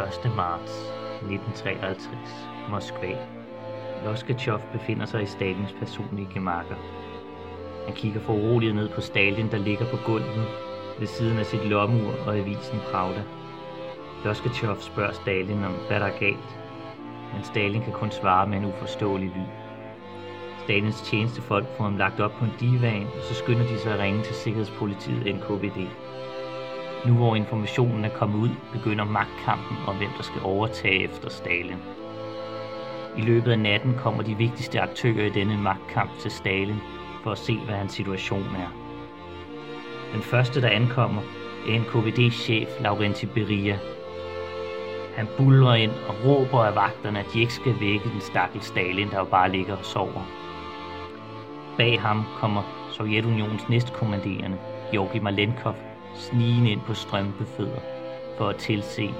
1. 0.00 0.34
marts 0.36 0.72
1953, 1.22 2.48
Moskva. 2.70 3.16
Loskachev 4.04 4.60
befinder 4.72 5.06
sig 5.06 5.22
i 5.22 5.26
Stalins 5.26 5.72
personlige 5.72 6.28
gemakker. 6.34 6.74
Han 7.86 7.94
kigger 7.94 8.20
foruroliget 8.20 8.74
ned 8.74 8.88
på 8.88 9.00
Stalin, 9.00 9.50
der 9.50 9.58
ligger 9.58 9.86
på 9.90 9.96
gulvet 10.04 10.46
ved 10.98 11.06
siden 11.06 11.38
af 11.38 11.46
sit 11.46 11.66
lommeur 11.66 12.14
og 12.26 12.36
avisen 12.36 12.78
Pravda. 12.90 13.22
Loskachev 14.24 14.76
spørger 14.80 15.12
Stalin 15.12 15.64
om, 15.64 15.72
hvad 15.88 16.00
der 16.00 16.06
er 16.06 16.18
galt, 16.18 16.58
men 17.32 17.44
Stalin 17.44 17.82
kan 17.82 17.92
kun 17.92 18.10
svare 18.10 18.46
med 18.46 18.58
en 18.58 18.64
uforståelig 18.64 19.28
lyd. 19.36 19.50
Stalins 20.64 21.02
tjenestefolk 21.02 21.66
får 21.76 21.84
ham 21.84 21.96
lagt 21.96 22.20
op 22.20 22.32
på 22.38 22.44
en 22.44 22.52
divan, 22.60 23.06
og 23.16 23.22
så 23.22 23.34
skynder 23.34 23.66
de 23.66 23.78
sig 23.78 23.92
at 23.92 23.98
ringe 23.98 24.22
til 24.22 24.34
Sikkerhedspolitiet 24.34 25.34
NKVD. 25.34 25.88
Nu 27.06 27.14
hvor 27.14 27.36
informationen 27.36 28.04
er 28.04 28.08
kommet 28.08 28.38
ud, 28.38 28.50
begynder 28.72 29.04
magtkampen 29.04 29.76
om 29.86 29.96
hvem 29.96 30.10
der 30.16 30.22
skal 30.22 30.42
overtage 30.44 31.04
efter 31.04 31.30
Stalin. 31.30 31.76
I 33.16 33.20
løbet 33.20 33.52
af 33.52 33.58
natten 33.58 33.94
kommer 33.94 34.22
de 34.22 34.36
vigtigste 34.36 34.80
aktører 34.80 35.26
i 35.26 35.30
denne 35.30 35.58
magtkamp 35.58 36.10
til 36.18 36.30
Stalin 36.30 36.80
for 37.22 37.30
at 37.30 37.38
se, 37.38 37.56
hvad 37.56 37.74
hans 37.74 37.92
situation 37.92 38.42
er. 38.56 38.68
Den 40.14 40.22
første, 40.22 40.62
der 40.62 40.68
ankommer, 40.68 41.22
er 41.68 41.80
NKVD-chef 41.80 42.68
Laurenti 42.80 43.26
Beria. 43.26 43.78
Han 45.16 45.28
bulrer 45.36 45.74
ind 45.74 45.92
og 46.08 46.14
råber 46.24 46.64
af 46.64 46.74
vagterne, 46.74 47.18
at 47.18 47.26
de 47.34 47.40
ikke 47.40 47.54
skal 47.54 47.80
vække 47.80 48.08
den 48.08 48.20
stakkel 48.20 48.62
Stalin, 48.62 49.10
der 49.10 49.18
jo 49.18 49.24
bare 49.24 49.52
ligger 49.52 49.76
og 49.76 49.84
sover. 49.84 50.26
Bag 51.76 52.00
ham 52.00 52.24
kommer 52.36 52.62
Sovjetunionens 52.90 53.68
næstkommanderende, 53.68 54.58
Georgi 54.92 55.18
Malenkov, 55.18 55.74
snigende 56.14 56.70
ind 56.70 56.80
på 56.80 56.94
strømpefødder 56.94 57.80
for 58.38 58.48
at 58.48 58.56
tilse 58.56 59.14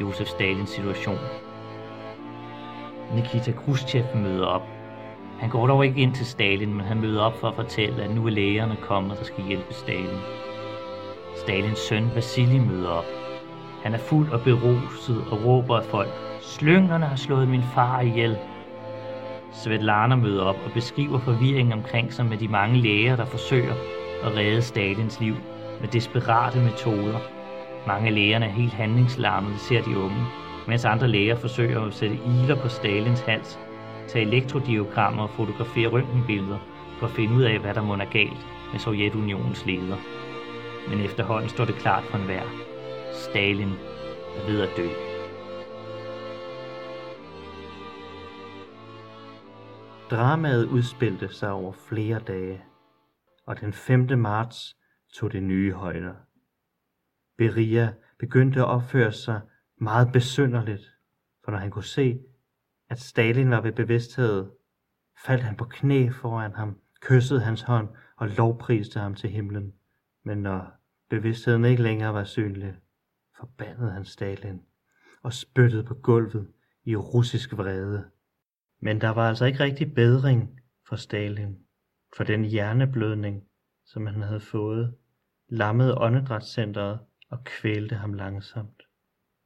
Josef 0.00 0.26
Stalins 0.26 0.70
situation. 0.70 1.18
Nikita 3.14 3.52
Khrushchev 3.52 4.04
møder 4.14 4.46
op. 4.46 4.62
Han 5.40 5.50
går 5.50 5.66
dog 5.66 5.86
ikke 5.86 6.00
ind 6.00 6.14
til 6.14 6.26
Stalin, 6.26 6.74
men 6.74 6.86
han 6.86 7.00
møder 7.00 7.22
op 7.22 7.40
for 7.40 7.48
at 7.48 7.54
fortælle, 7.54 8.02
at 8.04 8.10
nu 8.10 8.26
er 8.26 8.30
lægerne 8.30 8.76
kommet, 8.82 9.18
der 9.18 9.24
skal 9.24 9.44
hjælpe 9.44 9.74
Stalin. 9.74 10.18
Stalins 11.36 11.78
søn 11.78 12.10
Vasili 12.14 12.58
møder 12.58 12.88
op. 12.88 13.04
Han 13.82 13.94
er 13.94 13.98
fuld 13.98 14.32
og 14.32 14.40
beruset 14.40 15.24
og 15.30 15.44
råber 15.44 15.76
af 15.76 15.84
folk. 15.84 16.08
Slyngerne 16.40 17.06
har 17.06 17.16
slået 17.16 17.48
min 17.48 17.62
far 17.74 18.00
ihjel. 18.00 18.38
Svetlana 19.52 20.16
møder 20.16 20.42
op 20.42 20.56
og 20.64 20.72
beskriver 20.72 21.18
forvirringen 21.18 21.72
omkring 21.72 22.12
sig 22.12 22.26
med 22.26 22.36
de 22.38 22.48
mange 22.48 22.76
læger, 22.80 23.16
der 23.16 23.24
forsøger 23.24 23.74
at 24.22 24.36
redde 24.36 24.62
Stalins 24.62 25.20
liv 25.20 25.34
med 25.80 25.88
desperate 25.88 26.58
metoder. 26.58 27.18
Mange 27.86 28.08
af 28.08 28.14
lægerne 28.14 28.46
er 28.46 28.50
helt 28.50 28.72
handlingslammede, 28.72 29.58
ser 29.58 29.82
de 29.82 29.98
unge, 29.98 30.26
mens 30.68 30.84
andre 30.84 31.08
læger 31.08 31.36
forsøger 31.36 31.80
at 31.80 31.94
sætte 31.94 32.18
iler 32.26 32.62
på 32.62 32.68
Stalins 32.68 33.20
hals, 33.20 33.58
tage 34.08 34.26
elektrodiogrammer 34.26 35.22
og 35.22 35.30
fotografere 35.30 35.88
røntgenbilleder 35.88 36.58
for 36.98 37.06
at 37.06 37.12
finde 37.12 37.34
ud 37.34 37.42
af, 37.42 37.58
hvad 37.58 37.74
der 37.74 37.82
må 37.82 37.94
er 37.94 38.10
galt 38.12 38.46
med 38.72 38.80
Sovjetunionens 38.80 39.66
leder. 39.66 39.96
Men 40.88 41.00
efterhånden 41.00 41.48
står 41.48 41.64
det 41.64 41.74
klart 41.74 42.04
for 42.04 42.18
enhver. 42.18 42.42
Stalin 43.12 43.72
er 44.36 44.46
ved 44.46 44.60
at 44.60 44.68
dø. 44.76 44.88
Dramaet 50.10 50.66
udspilte 50.66 51.34
sig 51.34 51.52
over 51.52 51.72
flere 51.72 52.18
dage, 52.18 52.62
og 53.46 53.60
den 53.60 53.72
5. 53.72 54.18
marts 54.18 54.76
tog 55.14 55.32
det 55.32 55.42
nye 55.42 55.72
højder. 55.72 56.14
Beria 57.38 57.94
begyndte 58.18 58.60
at 58.60 58.66
opføre 58.66 59.12
sig 59.12 59.40
meget 59.80 60.12
besynderligt, 60.12 60.94
for 61.44 61.50
når 61.50 61.58
han 61.58 61.70
kunne 61.70 61.84
se, 61.84 62.20
at 62.88 63.00
Stalin 63.00 63.50
var 63.50 63.60
ved 63.60 63.72
bevidsthed, 63.72 64.50
faldt 65.26 65.42
han 65.42 65.56
på 65.56 65.64
knæ 65.64 66.08
foran 66.10 66.52
ham, 66.52 66.78
kyssede 67.00 67.40
hans 67.40 67.62
hånd 67.62 67.88
og 68.16 68.28
lovpriste 68.28 69.00
ham 69.00 69.14
til 69.14 69.30
himlen. 69.30 69.74
Men 70.24 70.38
når 70.38 70.72
bevidstheden 71.10 71.64
ikke 71.64 71.82
længere 71.82 72.14
var 72.14 72.24
synlig, 72.24 72.74
forbandede 73.38 73.90
han 73.90 74.04
Stalin 74.04 74.62
og 75.22 75.32
spyttede 75.32 75.84
på 75.84 75.94
gulvet 75.94 76.52
i 76.84 76.96
russisk 76.96 77.52
vrede. 77.52 78.10
Men 78.80 79.00
der 79.00 79.08
var 79.08 79.28
altså 79.28 79.44
ikke 79.44 79.60
rigtig 79.60 79.94
bedring 79.94 80.60
for 80.88 80.96
Stalin, 80.96 81.58
for 82.16 82.24
den 82.24 82.44
hjerneblødning, 82.44 83.44
som 83.84 84.06
han 84.06 84.22
havde 84.22 84.40
fået, 84.40 84.94
lammede 85.56 85.98
åndedrætscentret 85.98 86.98
og 87.30 87.44
kvælte 87.44 87.94
ham 87.94 88.12
langsomt. 88.12 88.82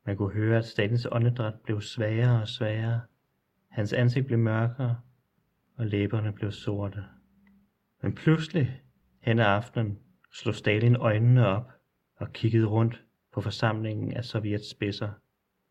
Man 0.06 0.16
kunne 0.16 0.32
høre, 0.32 0.58
at 0.58 0.64
Stalins 0.64 1.06
åndedræt 1.12 1.54
blev 1.64 1.80
svagere 1.80 2.42
og 2.42 2.48
svagere. 2.48 3.00
Hans 3.70 3.92
ansigt 3.92 4.26
blev 4.26 4.38
mørkere, 4.38 5.00
og 5.76 5.86
læberne 5.86 6.32
blev 6.32 6.52
sorte. 6.52 7.04
Men 8.02 8.14
pludselig, 8.14 8.82
hen 9.20 9.38
ad 9.38 9.44
aftenen, 9.44 9.98
slog 10.32 10.54
Stalin 10.54 10.96
øjnene 10.96 11.46
op 11.46 11.72
og 12.16 12.32
kiggede 12.32 12.66
rundt 12.66 13.04
på 13.32 13.40
forsamlingen 13.40 14.12
af 14.12 14.24
Sovjets 14.24 14.70
spidser. 14.70 15.10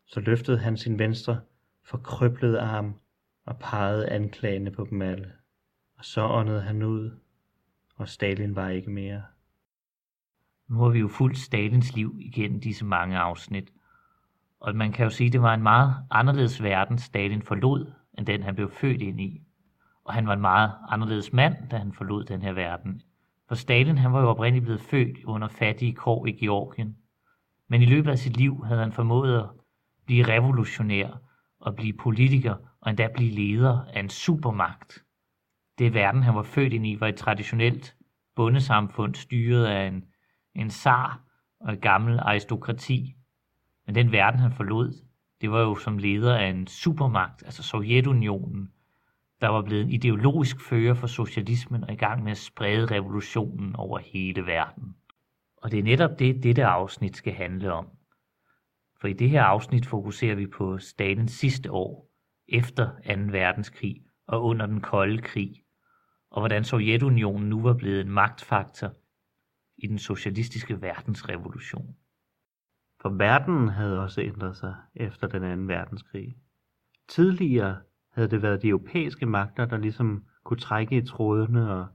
Så 0.06 0.20
løftede 0.20 0.58
han 0.58 0.76
sin 0.76 0.98
venstre 0.98 1.40
forkrøblede 1.84 2.60
arm 2.60 3.00
og 3.44 3.58
pegede 3.58 4.08
anklagende 4.08 4.70
på 4.70 4.86
dem 4.90 5.02
alle. 5.02 5.32
Og 5.98 6.04
så 6.04 6.22
åndede 6.22 6.62
han 6.62 6.82
ud, 6.82 7.18
og 7.96 8.08
Stalin 8.08 8.56
var 8.56 8.68
ikke 8.68 8.90
mere. 8.90 9.22
Nu 10.68 10.78
har 10.78 10.88
vi 10.88 10.98
jo 10.98 11.08
fulgt 11.08 11.38
Stalins 11.38 11.94
liv 11.94 12.16
igennem 12.20 12.60
disse 12.60 12.84
mange 12.84 13.18
afsnit, 13.18 13.72
og 14.60 14.76
man 14.76 14.92
kan 14.92 15.04
jo 15.04 15.10
sige, 15.10 15.26
at 15.26 15.32
det 15.32 15.42
var 15.42 15.54
en 15.54 15.62
meget 15.62 15.94
anderledes 16.10 16.62
verden, 16.62 16.98
Stalin 16.98 17.42
forlod, 17.42 17.92
end 18.18 18.26
den 18.26 18.42
han 18.42 18.54
blev 18.54 18.70
født 18.70 19.02
ind 19.02 19.20
i. 19.20 19.42
Og 20.04 20.14
han 20.14 20.26
var 20.26 20.32
en 20.32 20.40
meget 20.40 20.72
anderledes 20.88 21.32
mand, 21.32 21.54
da 21.70 21.76
han 21.76 21.92
forlod 21.92 22.24
den 22.24 22.42
her 22.42 22.52
verden. 22.52 23.02
For 23.48 23.54
Stalin 23.54 23.98
han 23.98 24.12
var 24.12 24.20
jo 24.20 24.28
oprindeligt 24.28 24.64
blevet 24.64 24.80
født 24.80 25.24
under 25.24 25.48
fattige 25.48 25.94
kår 25.94 26.26
i 26.26 26.32
Georgien. 26.32 26.96
Men 27.68 27.82
i 27.82 27.86
løbet 27.86 28.10
af 28.10 28.18
sit 28.18 28.36
liv 28.36 28.64
havde 28.64 28.80
han 28.80 28.92
formået 28.92 29.38
at 29.38 29.46
blive 30.06 30.28
revolutionær 30.28 31.20
og 31.60 31.76
blive 31.76 31.92
politiker 31.92 32.54
og 32.80 32.90
endda 32.90 33.08
blive 33.14 33.30
leder 33.30 33.84
af 33.94 34.00
en 34.00 34.08
supermagt. 34.08 35.04
Det 35.78 35.94
verden, 35.94 36.22
han 36.22 36.34
var 36.34 36.42
født 36.42 36.72
ind 36.72 36.86
i, 36.86 37.00
var 37.00 37.08
et 37.08 37.16
traditionelt 37.16 37.96
bondesamfund 38.36 39.14
styret 39.14 39.66
af 39.66 39.86
en, 39.88 40.04
en 40.58 40.70
zar 40.70 41.20
og 41.60 41.72
et 41.72 41.80
gammel 41.80 42.18
aristokrati. 42.18 43.14
Men 43.86 43.94
den 43.94 44.12
verden, 44.12 44.40
han 44.40 44.52
forlod, 44.52 44.92
det 45.40 45.50
var 45.50 45.60
jo 45.60 45.74
som 45.76 45.98
leder 45.98 46.36
af 46.36 46.46
en 46.46 46.66
supermagt, 46.66 47.42
altså 47.42 47.62
Sovjetunionen, 47.62 48.72
der 49.40 49.48
var 49.48 49.62
blevet 49.62 49.82
en 49.84 49.90
ideologisk 49.90 50.60
fører 50.68 50.94
for 50.94 51.06
socialismen 51.06 51.84
og 51.84 51.92
i 51.92 51.96
gang 51.96 52.22
med 52.22 52.30
at 52.30 52.38
sprede 52.38 52.86
revolutionen 52.86 53.76
over 53.76 53.98
hele 53.98 54.46
verden. 54.46 54.94
Og 55.56 55.70
det 55.70 55.78
er 55.78 55.82
netop 55.82 56.18
det, 56.18 56.42
dette 56.42 56.64
afsnit 56.64 57.16
skal 57.16 57.32
handle 57.32 57.72
om. 57.72 57.88
For 59.00 59.08
i 59.08 59.12
det 59.12 59.30
her 59.30 59.42
afsnit 59.42 59.86
fokuserer 59.86 60.34
vi 60.34 60.46
på 60.46 60.78
Stalins 60.78 61.32
sidste 61.32 61.72
år, 61.72 62.10
efter 62.48 62.86
2. 62.86 62.92
verdenskrig 63.32 64.02
og 64.26 64.44
under 64.44 64.66
den 64.66 64.80
kolde 64.80 65.22
krig, 65.22 65.54
og 66.30 66.40
hvordan 66.40 66.64
Sovjetunionen 66.64 67.48
nu 67.48 67.62
var 67.62 67.74
blevet 67.74 68.00
en 68.00 68.10
magtfaktor 68.10 68.92
i 69.78 69.86
den 69.86 69.98
socialistiske 69.98 70.82
verdensrevolution. 70.82 71.96
For 73.00 73.08
verden 73.08 73.68
havde 73.68 74.00
også 74.00 74.20
ændret 74.20 74.56
sig 74.56 74.74
efter 74.94 75.26
den 75.26 75.42
anden 75.42 75.68
verdenskrig. 75.68 76.36
Tidligere 77.08 77.76
havde 78.12 78.30
det 78.30 78.42
været 78.42 78.62
de 78.62 78.68
europæiske 78.68 79.26
magter, 79.26 79.64
der 79.64 79.76
ligesom 79.76 80.24
kunne 80.44 80.60
trække 80.60 80.96
i 80.96 81.06
trådene 81.06 81.72
og 81.72 81.86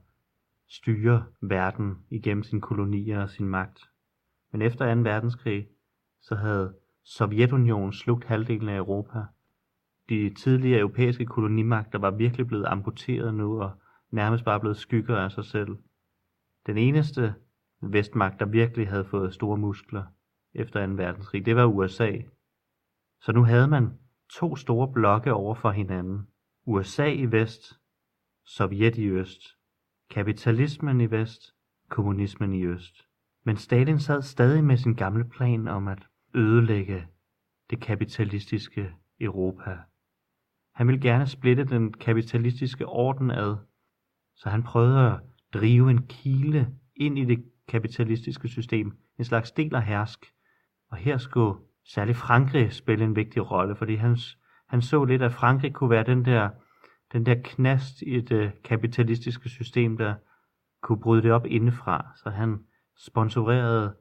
styre 0.68 1.24
verden 1.40 1.94
igennem 2.10 2.42
sine 2.42 2.60
kolonier 2.60 3.22
og 3.22 3.30
sin 3.30 3.48
magt. 3.48 3.80
Men 4.52 4.62
efter 4.62 4.94
2. 4.94 5.00
verdenskrig, 5.00 5.68
så 6.22 6.34
havde 6.34 6.74
Sovjetunionen 7.04 7.92
slugt 7.92 8.24
halvdelen 8.24 8.68
af 8.68 8.76
Europa. 8.76 9.22
De 10.08 10.34
tidligere 10.34 10.80
europæiske 10.80 11.26
kolonimagter 11.26 11.98
var 11.98 12.10
virkelig 12.10 12.46
blevet 12.46 12.64
amputeret 12.66 13.34
nu 13.34 13.62
og 13.62 13.70
nærmest 14.10 14.44
bare 14.44 14.60
blevet 14.60 14.76
skygger 14.76 15.16
af 15.16 15.32
sig 15.32 15.44
selv. 15.44 15.76
Den 16.66 16.78
eneste 16.78 17.34
vestmagt, 17.92 18.40
der 18.40 18.46
virkelig 18.46 18.88
havde 18.88 19.04
fået 19.04 19.34
store 19.34 19.56
muskler 19.56 20.04
efter 20.54 20.86
2. 20.86 20.92
verdenskrig, 20.92 21.46
det 21.46 21.56
var 21.56 21.64
USA. 21.64 22.12
Så 23.20 23.32
nu 23.32 23.44
havde 23.44 23.68
man 23.68 23.98
to 24.30 24.56
store 24.56 24.92
blokke 24.92 25.32
over 25.32 25.54
for 25.54 25.70
hinanden. 25.70 26.26
USA 26.66 27.06
i 27.06 27.32
vest, 27.32 27.80
Sovjet 28.46 28.98
i 28.98 29.08
øst. 29.08 29.42
Kapitalismen 30.10 31.00
i 31.00 31.10
vest, 31.10 31.54
kommunismen 31.88 32.52
i 32.52 32.64
øst. 32.64 33.08
Men 33.44 33.56
Stalin 33.56 33.98
sad 33.98 34.22
stadig 34.22 34.64
med 34.64 34.76
sin 34.76 34.94
gamle 34.94 35.24
plan 35.28 35.68
om 35.68 35.88
at 35.88 36.06
ødelægge 36.34 37.06
det 37.70 37.80
kapitalistiske 37.80 38.94
Europa. 39.20 39.78
Han 40.74 40.86
ville 40.86 41.00
gerne 41.00 41.26
splitte 41.26 41.64
den 41.64 41.92
kapitalistiske 41.92 42.86
orden 42.86 43.30
ad, 43.30 43.56
så 44.34 44.48
han 44.48 44.62
prøvede 44.62 45.12
at 45.12 45.20
drive 45.54 45.90
en 45.90 46.06
kile 46.06 46.78
ind 46.96 47.18
i 47.18 47.24
det 47.24 47.53
kapitalistiske 47.68 48.48
system, 48.48 48.98
en 49.18 49.24
slags 49.24 49.52
del 49.52 49.74
af 49.74 49.82
hersk. 49.82 50.32
Og 50.90 50.96
her 50.96 51.18
skulle 51.18 51.58
særligt 51.84 52.18
Frankrig 52.18 52.72
spille 52.72 53.04
en 53.04 53.16
vigtig 53.16 53.50
rolle, 53.50 53.76
fordi 53.76 53.94
han, 53.94 54.16
han 54.68 54.82
så 54.82 55.04
lidt, 55.04 55.22
at 55.22 55.32
Frankrig 55.32 55.72
kunne 55.72 55.90
være 55.90 56.04
den 56.04 56.24
der, 56.24 56.50
den 57.12 57.26
der 57.26 57.34
knast 57.44 58.02
i 58.02 58.20
det 58.20 58.62
kapitalistiske 58.62 59.48
system, 59.48 59.96
der 59.96 60.14
kunne 60.82 61.00
bryde 61.00 61.22
det 61.22 61.32
op 61.32 61.46
indefra. 61.46 62.06
Så 62.16 62.30
han 62.30 62.58
sponsorerede 62.96 63.94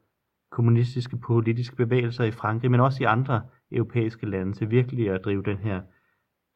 kommunistiske 0.52 1.18
politiske 1.18 1.76
bevægelser 1.76 2.24
i 2.24 2.32
Frankrig, 2.32 2.72
men 2.72 2.80
også 2.80 3.04
i 3.04 3.06
andre 3.06 3.42
europæiske 3.72 4.26
lande, 4.26 4.54
til 4.54 4.70
virkelig 4.70 5.10
at 5.10 5.22
drive 5.26 5.44
den 5.44 5.58
her, 5.58 5.82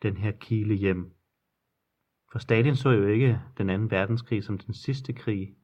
den 0.02 0.18
her 0.18 0.32
kile 0.32 0.74
hjem. 0.74 1.14
For 2.32 2.40
Stalin 2.40 2.76
så 2.76 2.90
jo 2.90 3.08
ikke 3.08 3.42
den 3.58 3.70
anden 3.70 3.92
verdenskrig 3.92 4.44
som 4.44 4.58
den 4.58 4.74
sidste 4.74 5.14
krig. 5.14 5.56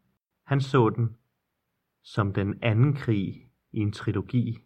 Han 0.46 0.62
så 0.62 0.90
den 0.90 1.10
som 2.04 2.34
den 2.34 2.60
anden 2.62 2.94
krig 2.94 3.50
i 3.72 3.80
en 3.80 3.92
trilogi, 3.92 4.58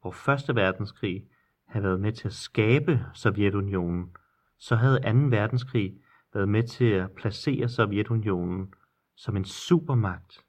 hvor 0.00 0.10
Første 0.10 0.54
Verdenskrig 0.54 1.28
havde 1.66 1.84
været 1.84 2.00
med 2.00 2.12
til 2.12 2.28
at 2.28 2.32
skabe 2.32 3.06
Sovjetunionen, 3.14 4.16
så 4.58 4.76
havde 4.76 5.00
2. 5.00 5.18
verdenskrig 5.36 6.00
været 6.34 6.48
med 6.48 6.62
til 6.62 6.84
at 6.84 7.12
placere 7.12 7.68
Sovjetunionen 7.68 8.74
som 9.16 9.36
en 9.36 9.44
supermagt. 9.44 10.44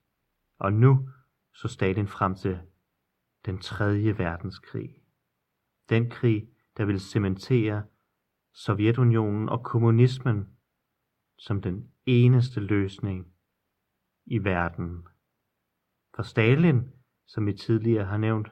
Og 0.60 0.74
nu 0.74 1.10
så 1.54 1.68
Stalin 1.68 2.08
frem 2.08 2.36
til 2.36 2.60
den 3.46 3.60
tredje 3.60 4.18
verdenskrig. 4.18 4.90
Den 5.90 6.10
krig, 6.10 6.50
der 6.78 6.86
ville 6.86 7.00
cementere 7.00 7.84
Sovjetunionen 8.54 9.50
og 9.50 9.64
kommunismen 9.64 10.50
som 11.38 11.62
den 11.62 11.92
eneste 12.06 12.60
løsning 12.60 13.28
i 14.26 14.44
verden. 14.44 15.08
For 16.16 16.24
Stalin, 16.24 16.82
som 17.28 17.46
vi 17.46 17.54
tidligere 17.54 18.06
har 18.06 18.18
nævnt, 18.18 18.48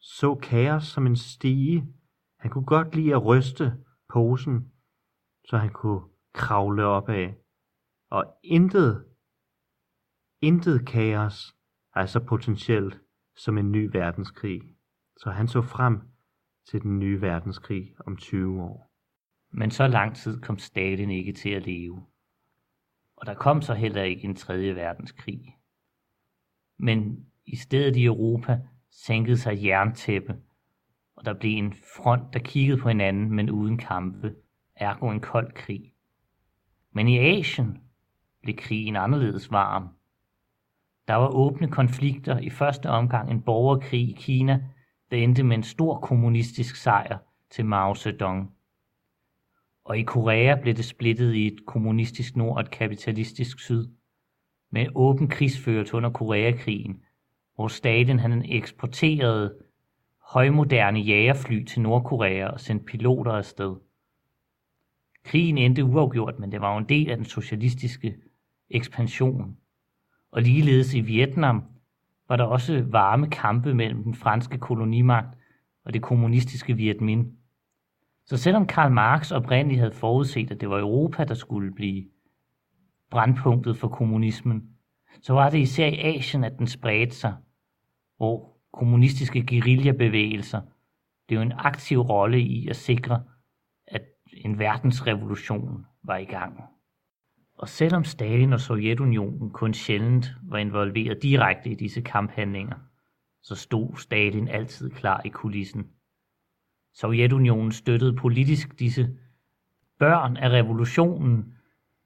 så 0.00 0.34
kaos 0.34 0.84
som 0.84 1.06
en 1.06 1.16
stige. 1.16 1.94
Han 2.38 2.50
kunne 2.50 2.66
godt 2.66 2.94
lide 2.94 3.14
at 3.14 3.24
ryste 3.24 3.84
posen, 4.08 4.72
så 5.44 5.56
han 5.56 5.72
kunne 5.72 6.02
kravle 6.34 6.84
op 6.84 7.08
af. 7.08 7.36
Og 8.10 8.38
intet, 8.44 9.04
intet 10.40 10.86
kaos 10.86 11.56
er 11.96 12.06
så 12.06 12.20
potentielt 12.20 13.00
som 13.36 13.58
en 13.58 13.72
ny 13.72 13.90
verdenskrig. 13.92 14.62
Så 15.16 15.30
han 15.30 15.48
så 15.48 15.62
frem 15.62 16.00
til 16.70 16.82
den 16.82 16.98
nye 16.98 17.20
verdenskrig 17.20 17.94
om 18.06 18.16
20 18.16 18.62
år. 18.62 18.92
Men 19.50 19.70
så 19.70 19.86
lang 19.86 20.16
tid 20.16 20.40
kom 20.40 20.58
Stalin 20.58 21.10
ikke 21.10 21.32
til 21.32 21.50
at 21.50 21.66
leve. 21.66 22.06
Og 23.16 23.26
der 23.26 23.34
kom 23.34 23.62
så 23.62 23.74
heller 23.74 24.02
ikke 24.02 24.24
en 24.24 24.36
tredje 24.36 24.74
verdenskrig. 24.74 25.57
Men 26.78 27.26
i 27.46 27.56
stedet 27.56 27.96
i 27.96 28.04
Europa 28.04 28.60
sænkede 28.90 29.36
sig 29.36 29.64
jerntæppe, 29.64 30.36
og 31.16 31.24
der 31.24 31.34
blev 31.34 31.58
en 31.58 31.74
front, 31.96 32.32
der 32.32 32.38
kiggede 32.38 32.80
på 32.80 32.88
hinanden, 32.88 33.30
men 33.32 33.50
uden 33.50 33.78
kampe, 33.78 34.34
ergo 34.76 35.10
en 35.10 35.20
kold 35.20 35.52
krig. 35.52 35.92
Men 36.92 37.08
i 37.08 37.18
Asien 37.18 37.78
blev 38.42 38.56
krigen 38.56 38.96
anderledes 38.96 39.50
varm. 39.50 39.88
Der 41.08 41.14
var 41.14 41.28
åbne 41.28 41.68
konflikter, 41.68 42.38
i 42.38 42.50
første 42.50 42.90
omgang 42.90 43.30
en 43.30 43.42
borgerkrig 43.42 44.08
i 44.08 44.16
Kina, 44.18 44.64
der 45.10 45.16
endte 45.16 45.42
med 45.42 45.56
en 45.56 45.62
stor 45.62 46.00
kommunistisk 46.00 46.76
sejr 46.76 47.18
til 47.50 47.66
Mao 47.66 47.94
Zedong. 47.94 48.52
Og 49.84 49.98
i 49.98 50.02
Korea 50.02 50.60
blev 50.60 50.74
det 50.74 50.84
splittet 50.84 51.34
i 51.34 51.46
et 51.46 51.66
kommunistisk 51.66 52.36
nord 52.36 52.54
og 52.54 52.60
et 52.60 52.70
kapitalistisk 52.70 53.60
syd, 53.60 53.88
med 54.70 54.86
åben 54.94 55.28
krigsførelse 55.28 55.94
under 55.94 56.10
Koreakrigen, 56.10 57.00
hvor 57.54 57.68
Stalin 57.68 58.18
han 58.18 58.44
eksporterede 58.48 59.54
højmoderne 60.22 61.00
jagerfly 61.00 61.64
til 61.64 61.80
Nordkorea 61.82 62.46
og 62.46 62.60
sendte 62.60 62.84
piloter 62.84 63.32
afsted. 63.32 63.76
Krigen 65.24 65.58
endte 65.58 65.84
uafgjort, 65.84 66.38
men 66.38 66.52
det 66.52 66.60
var 66.60 66.72
jo 66.72 66.78
en 66.78 66.88
del 66.88 67.10
af 67.10 67.16
den 67.16 67.24
socialistiske 67.24 68.16
ekspansion. 68.70 69.56
Og 70.32 70.42
ligeledes 70.42 70.94
i 70.94 71.00
Vietnam 71.00 71.64
var 72.28 72.36
der 72.36 72.44
også 72.44 72.84
varme 72.86 73.30
kampe 73.30 73.74
mellem 73.74 74.02
den 74.02 74.14
franske 74.14 74.58
kolonimagt 74.58 75.38
og 75.84 75.94
det 75.94 76.02
kommunistiske 76.02 76.76
Viet 76.76 76.96
Minh. 76.96 77.38
Så 78.26 78.36
selvom 78.36 78.66
Karl 78.66 78.92
Marx 78.92 79.32
oprindeligt 79.32 79.80
havde 79.80 79.92
forudset, 79.92 80.50
at 80.50 80.60
det 80.60 80.70
var 80.70 80.78
Europa, 80.78 81.24
der 81.24 81.34
skulle 81.34 81.74
blive 81.74 82.04
brandpunktet 83.10 83.76
for 83.76 83.88
kommunismen, 83.88 84.70
så 85.22 85.32
var 85.32 85.50
det 85.50 85.58
især 85.58 85.86
i 85.86 86.16
Asien, 86.16 86.44
at 86.44 86.58
den 86.58 86.66
spredte 86.66 87.16
sig, 87.16 87.34
hvor 88.16 88.56
kommunistiske 88.72 89.46
guerillabevægelser 89.46 90.60
blev 91.26 91.40
en 91.40 91.52
aktiv 91.56 92.00
rolle 92.00 92.40
i 92.40 92.68
at 92.68 92.76
sikre, 92.76 93.24
at 93.86 94.02
en 94.32 94.58
verdensrevolution 94.58 95.86
var 96.02 96.16
i 96.16 96.24
gang. 96.24 96.60
Og 97.54 97.68
selvom 97.68 98.04
Stalin 98.04 98.52
og 98.52 98.60
Sovjetunionen 98.60 99.50
kun 99.50 99.74
sjældent 99.74 100.34
var 100.42 100.58
involveret 100.58 101.22
direkte 101.22 101.70
i 101.70 101.74
disse 101.74 102.00
kamphandlinger, 102.00 102.76
så 103.42 103.54
stod 103.54 103.96
Stalin 103.96 104.48
altid 104.48 104.90
klar 104.90 105.22
i 105.24 105.28
kulissen. 105.28 105.86
Sovjetunionen 106.94 107.72
støttede 107.72 108.16
politisk 108.16 108.78
disse 108.78 109.18
børn 109.98 110.36
af 110.36 110.48
revolutionen, 110.50 111.57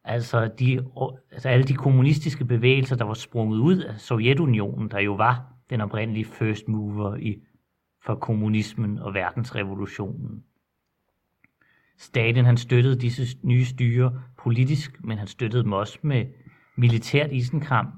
altså, 0.05 0.51
de, 0.59 0.87
altså 1.33 1.49
alle 1.49 1.65
de 1.65 1.75
kommunistiske 1.75 2.45
bevægelser, 2.45 2.97
der 2.97 3.05
var 3.05 3.15
sprunget 3.15 3.59
ud 3.59 3.79
af 3.79 4.01
Sovjetunionen, 4.01 4.91
der 4.91 5.01
jo 5.01 5.15
var 5.15 5.53
den 5.71 5.81
oprindelige 5.81 6.25
first 6.25 6.69
mover 6.69 7.17
i, 7.17 7.43
for 8.05 8.15
kommunismen 8.15 8.99
og 8.99 9.15
verdensrevolutionen. 9.15 10.45
Stalin 11.99 12.45
han 12.45 12.57
støttede 12.57 13.01
disse 13.01 13.39
nye 13.43 13.65
styre 13.65 14.23
politisk, 14.39 15.05
men 15.05 15.19
han 15.19 15.27
støttede 15.27 15.63
dem 15.63 15.73
også 15.73 15.99
med 16.03 16.27
militært 16.77 17.33
isenkram. 17.33 17.93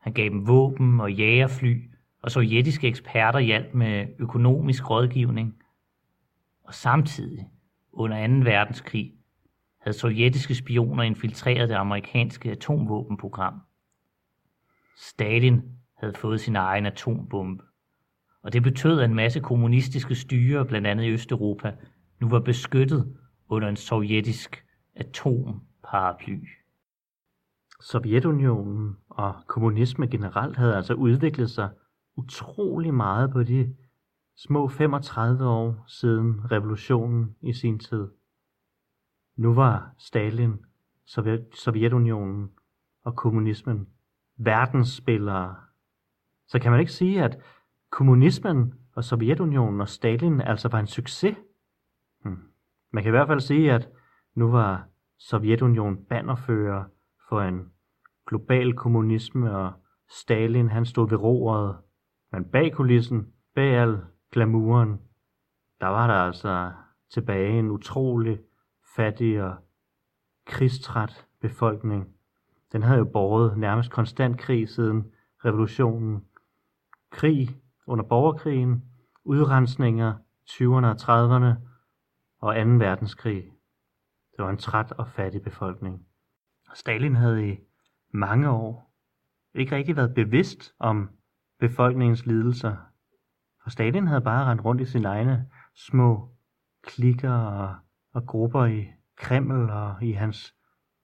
Han 0.00 0.12
gav 0.12 0.28
dem 0.28 0.46
våben 0.46 1.00
og 1.00 1.12
jagerfly, 1.12 1.90
og 2.22 2.30
sovjetiske 2.30 2.88
eksperter 2.88 3.38
hjalp 3.38 3.74
med 3.74 4.06
økonomisk 4.18 4.90
rådgivning. 4.90 5.54
Og 6.64 6.74
samtidig, 6.74 7.48
under 7.92 8.26
2. 8.26 8.32
verdenskrig, 8.34 9.12
havde 9.84 9.98
sovjetiske 9.98 10.54
spioner 10.54 11.02
infiltreret 11.02 11.68
det 11.68 11.74
amerikanske 11.74 12.50
atomvåbenprogram. 12.50 13.60
Stalin 14.96 15.62
havde 15.94 16.14
fået 16.14 16.40
sin 16.40 16.56
egen 16.56 16.86
atombombe. 16.86 17.64
Og 18.42 18.52
det 18.52 18.62
betød, 18.62 19.00
at 19.00 19.04
en 19.04 19.14
masse 19.14 19.40
kommunistiske 19.40 20.14
styre, 20.14 20.66
blandt 20.66 20.86
andet 20.86 21.04
i 21.04 21.10
Østeuropa, 21.10 21.76
nu 22.20 22.28
var 22.28 22.40
beskyttet 22.40 23.16
under 23.48 23.68
en 23.68 23.76
sovjetisk 23.76 24.64
atomparaply. 24.94 26.38
Sovjetunionen 27.80 28.96
og 29.08 29.34
kommunisme 29.46 30.06
generelt 30.06 30.56
havde 30.56 30.76
altså 30.76 30.94
udviklet 30.94 31.50
sig 31.50 31.70
utrolig 32.16 32.94
meget 32.94 33.30
på 33.30 33.42
de 33.42 33.74
små 34.36 34.68
35 34.68 35.48
år 35.48 35.84
siden 35.86 36.52
revolutionen 36.52 37.36
i 37.42 37.52
sin 37.52 37.78
tid. 37.78 38.08
Nu 39.36 39.54
var 39.54 39.94
Stalin, 39.98 40.64
Sovjetunionen 41.54 42.50
og 43.04 43.16
kommunismen 43.16 43.88
verdensspillere. 44.36 45.56
Så 46.46 46.58
kan 46.58 46.70
man 46.70 46.80
ikke 46.80 46.92
sige, 46.92 47.24
at 47.24 47.38
kommunismen 47.90 48.74
og 48.94 49.04
Sovjetunionen 49.04 49.80
og 49.80 49.88
Stalin 49.88 50.40
altså 50.40 50.68
var 50.68 50.80
en 50.80 50.86
succes? 50.86 51.36
Hmm. 52.22 52.42
Man 52.92 53.02
kan 53.02 53.10
i 53.10 53.16
hvert 53.16 53.28
fald 53.28 53.40
sige, 53.40 53.72
at 53.72 53.88
nu 54.34 54.50
var 54.50 54.88
Sovjetunionen 55.18 56.04
bannerfører 56.04 56.84
for 57.28 57.40
en 57.40 57.72
global 58.26 58.74
kommunisme, 58.74 59.56
og 59.56 59.72
Stalin 60.08 60.68
han 60.68 60.86
stod 60.86 61.08
ved 61.08 61.18
roret. 61.18 61.76
Men 62.32 62.44
bag 62.44 62.72
kulissen, 62.72 63.32
bag 63.54 63.74
al 63.74 64.00
glamouren, 64.32 65.00
der 65.80 65.86
var 65.86 66.06
der 66.06 66.14
altså 66.14 66.72
tilbage 67.10 67.58
en 67.58 67.70
utrolig 67.70 68.38
fattig 68.96 69.42
og 69.42 69.56
krigstræt 70.46 71.26
befolkning. 71.40 72.14
Den 72.72 72.82
havde 72.82 72.98
jo 72.98 73.04
båret 73.04 73.58
nærmest 73.58 73.90
konstant 73.90 74.38
krig 74.38 74.68
siden 74.68 75.12
revolutionen. 75.44 76.24
Krig 77.10 77.48
under 77.86 78.04
borgerkrigen, 78.04 78.84
udrensninger, 79.24 80.14
20'erne 80.50 80.86
og 80.86 80.96
30'erne 81.00 81.58
og 82.40 82.54
2. 82.54 82.70
verdenskrig. 82.70 83.52
Det 84.36 84.44
var 84.44 84.50
en 84.50 84.58
træt 84.58 84.92
og 84.92 85.08
fattig 85.08 85.42
befolkning. 85.42 86.06
Stalin 86.74 87.16
havde 87.16 87.48
i 87.48 87.58
mange 88.10 88.50
år 88.50 88.94
ikke 89.54 89.76
rigtig 89.76 89.96
været 89.96 90.14
bevidst 90.14 90.74
om 90.78 91.10
befolkningens 91.58 92.26
lidelser. 92.26 92.76
For 93.62 93.70
Stalin 93.70 94.06
havde 94.06 94.20
bare 94.20 94.44
rendt 94.44 94.64
rundt 94.64 94.80
i 94.80 94.84
sine 94.84 95.08
egne 95.08 95.50
små 95.74 96.28
klikker 96.82 97.32
og 97.32 97.74
og 98.14 98.26
grupper 98.26 98.64
i 98.64 98.88
Kreml 99.16 99.70
og 99.70 100.02
i 100.02 100.12
hans 100.12 100.54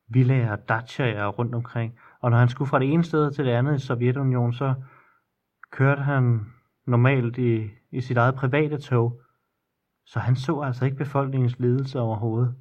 villager 0.08 0.52
og 0.52 0.68
dachaer 0.68 1.26
rundt 1.26 1.54
omkring. 1.54 1.98
Og 2.20 2.30
når 2.30 2.38
han 2.38 2.48
skulle 2.48 2.68
fra 2.68 2.78
det 2.78 2.92
ene 2.92 3.04
sted 3.04 3.30
til 3.30 3.44
det 3.44 3.50
andet 3.50 3.82
i 3.82 3.86
Sovjetunionen, 3.86 4.52
så 4.52 4.74
kørte 5.70 6.02
han 6.02 6.46
normalt 6.86 7.38
i, 7.38 7.70
i 7.90 8.00
sit 8.00 8.16
eget 8.16 8.34
private 8.34 8.78
tog, 8.78 9.20
så 10.06 10.18
han 10.18 10.36
så 10.36 10.60
altså 10.60 10.84
ikke 10.84 10.96
befolkningens 10.96 11.58
lidelse 11.58 12.00
overhovedet. 12.00 12.54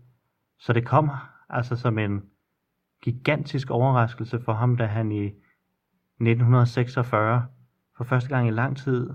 Så 0.60 0.74
det 0.74 0.88
kom 0.88 1.10
altså 1.50 1.76
som 1.76 1.98
en 1.98 2.24
gigantisk 3.02 3.72
overraskelse 3.72 4.40
for 4.40 4.54
ham, 4.54 4.78
da 4.78 4.86
han 4.86 5.12
i 5.12 5.26
1946 5.26 7.46
for 7.98 8.04
første 8.04 8.30
gang 8.30 8.48
i 8.48 8.52
lang 8.52 8.78
tid 8.78 9.10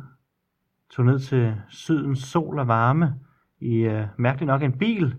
tog 0.91 1.05
ned 1.05 1.19
til 1.19 1.63
sydens 1.69 2.19
sol 2.19 2.59
og 2.59 2.69
varme 2.69 3.21
i 3.65 3.77
øh, 3.77 4.07
mærkeligt 4.19 4.47
nok 4.47 4.63
en 4.63 4.79
bil. 4.79 5.17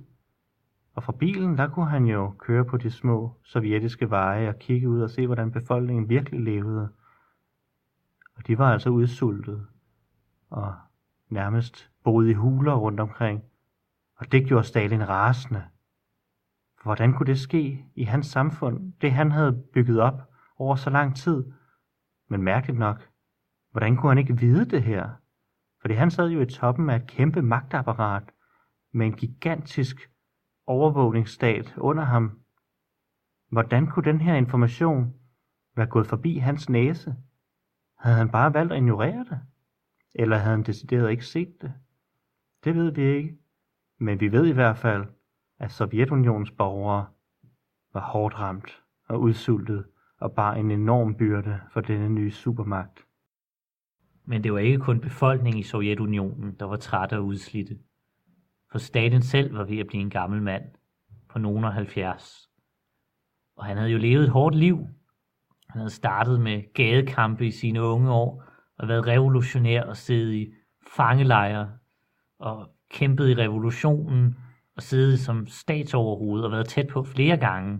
Og 0.93 1.03
fra 1.03 1.11
bilen, 1.11 1.57
der 1.57 1.67
kunne 1.67 1.89
han 1.89 2.05
jo 2.05 2.35
køre 2.39 2.65
på 2.65 2.77
de 2.77 2.91
små 2.91 3.37
sovjetiske 3.43 4.09
veje 4.09 4.49
og 4.49 4.59
kigge 4.59 4.89
ud 4.89 5.01
og 5.01 5.09
se, 5.09 5.25
hvordan 5.25 5.51
befolkningen 5.51 6.09
virkelig 6.09 6.39
levede. 6.39 6.89
Og 8.35 8.47
de 8.47 8.57
var 8.57 8.73
altså 8.73 8.89
udsultet 8.89 9.67
og 10.49 10.75
nærmest 11.29 11.91
boede 12.03 12.31
i 12.31 12.33
huler 12.33 12.73
rundt 12.73 12.99
omkring. 12.99 13.43
Og 14.17 14.31
det 14.31 14.45
gjorde 14.47 14.67
Stalin 14.67 15.09
rasende. 15.09 15.63
For 16.77 16.83
hvordan 16.83 17.13
kunne 17.13 17.27
det 17.27 17.39
ske 17.39 17.85
i 17.95 18.03
hans 18.03 18.27
samfund, 18.27 18.93
det 19.01 19.11
han 19.11 19.31
havde 19.31 19.63
bygget 19.73 19.99
op 19.99 20.21
over 20.57 20.75
så 20.75 20.89
lang 20.89 21.15
tid? 21.15 21.43
Men 22.29 22.41
mærkeligt 22.41 22.79
nok, 22.79 23.09
hvordan 23.71 23.95
kunne 23.95 24.09
han 24.09 24.17
ikke 24.17 24.37
vide 24.37 24.65
det 24.65 24.83
her? 24.83 25.09
Fordi 25.81 25.93
han 25.93 26.11
sad 26.11 26.29
jo 26.29 26.41
i 26.41 26.45
toppen 26.45 26.89
af 26.89 26.95
et 26.95 27.07
kæmpe 27.07 27.41
magtapparat 27.41 28.34
med 28.95 29.05
en 29.05 29.13
gigantisk 29.13 30.11
overvågningsstat 30.67 31.73
under 31.77 32.03
ham. 32.03 32.39
Hvordan 33.49 33.87
kunne 33.87 34.05
den 34.05 34.21
her 34.21 34.35
information 34.35 35.13
være 35.75 35.87
gået 35.87 36.07
forbi 36.07 36.37
hans 36.37 36.69
næse? 36.69 37.15
Havde 37.97 38.17
han 38.17 38.29
bare 38.29 38.53
valgt 38.53 38.71
at 38.73 38.77
ignorere 38.77 39.25
det? 39.29 39.39
Eller 40.13 40.37
havde 40.37 40.55
han 40.55 40.63
decideret 40.63 41.11
ikke 41.11 41.25
set 41.25 41.61
det? 41.61 41.73
Det 42.63 42.75
ved 42.75 42.91
vi 42.91 43.01
ikke. 43.01 43.37
Men 43.99 44.19
vi 44.19 44.31
ved 44.31 44.45
i 44.47 44.51
hvert 44.53 44.77
fald, 44.77 45.05
at 45.59 45.71
Sovjetunionens 45.71 46.51
borgere 46.51 47.05
var 47.93 48.01
hårdt 48.01 48.39
ramt 48.39 48.83
og 49.07 49.21
udsultet 49.21 49.85
og 50.19 50.31
bar 50.31 50.53
en 50.53 50.71
enorm 50.71 51.15
byrde 51.15 51.59
for 51.71 51.81
denne 51.81 52.09
nye 52.09 52.31
supermagt. 52.31 53.05
Men 54.25 54.43
det 54.43 54.53
var 54.53 54.59
ikke 54.59 54.79
kun 54.79 55.01
befolkningen 55.01 55.59
i 55.59 55.63
Sovjetunionen, 55.63 56.55
der 56.59 56.65
var 56.65 56.77
træt 56.77 57.13
og 57.13 57.25
udslidte. 57.25 57.79
For 58.75 58.79
Stalin 58.79 59.21
selv 59.21 59.57
var 59.57 59.63
ved 59.63 59.77
at 59.77 59.87
blive 59.87 60.01
en 60.01 60.09
gammel 60.09 60.41
mand 60.41 60.63
på 61.29 61.39
nogen 61.39 61.63
70. 61.63 62.49
Og 63.57 63.65
han 63.65 63.77
havde 63.77 63.89
jo 63.89 63.97
levet 63.97 64.23
et 64.23 64.29
hårdt 64.29 64.55
liv. 64.55 64.87
Han 65.69 65.79
havde 65.79 65.89
startet 65.89 66.41
med 66.41 66.73
gadekampe 66.73 67.47
i 67.47 67.51
sine 67.51 67.81
unge 67.81 68.11
år 68.11 68.43
og 68.77 68.87
været 68.87 69.07
revolutionær 69.07 69.83
og 69.83 69.97
siddet 69.97 70.33
i 70.33 70.53
fangelejre 70.95 71.71
og 72.39 72.69
kæmpet 72.91 73.29
i 73.29 73.35
revolutionen 73.35 74.35
og 74.75 74.81
siddet 74.81 75.19
som 75.19 75.47
statsoverhoved 75.47 76.43
og 76.43 76.51
været 76.51 76.67
tæt 76.67 76.87
på 76.87 77.03
flere 77.03 77.37
gange 77.37 77.79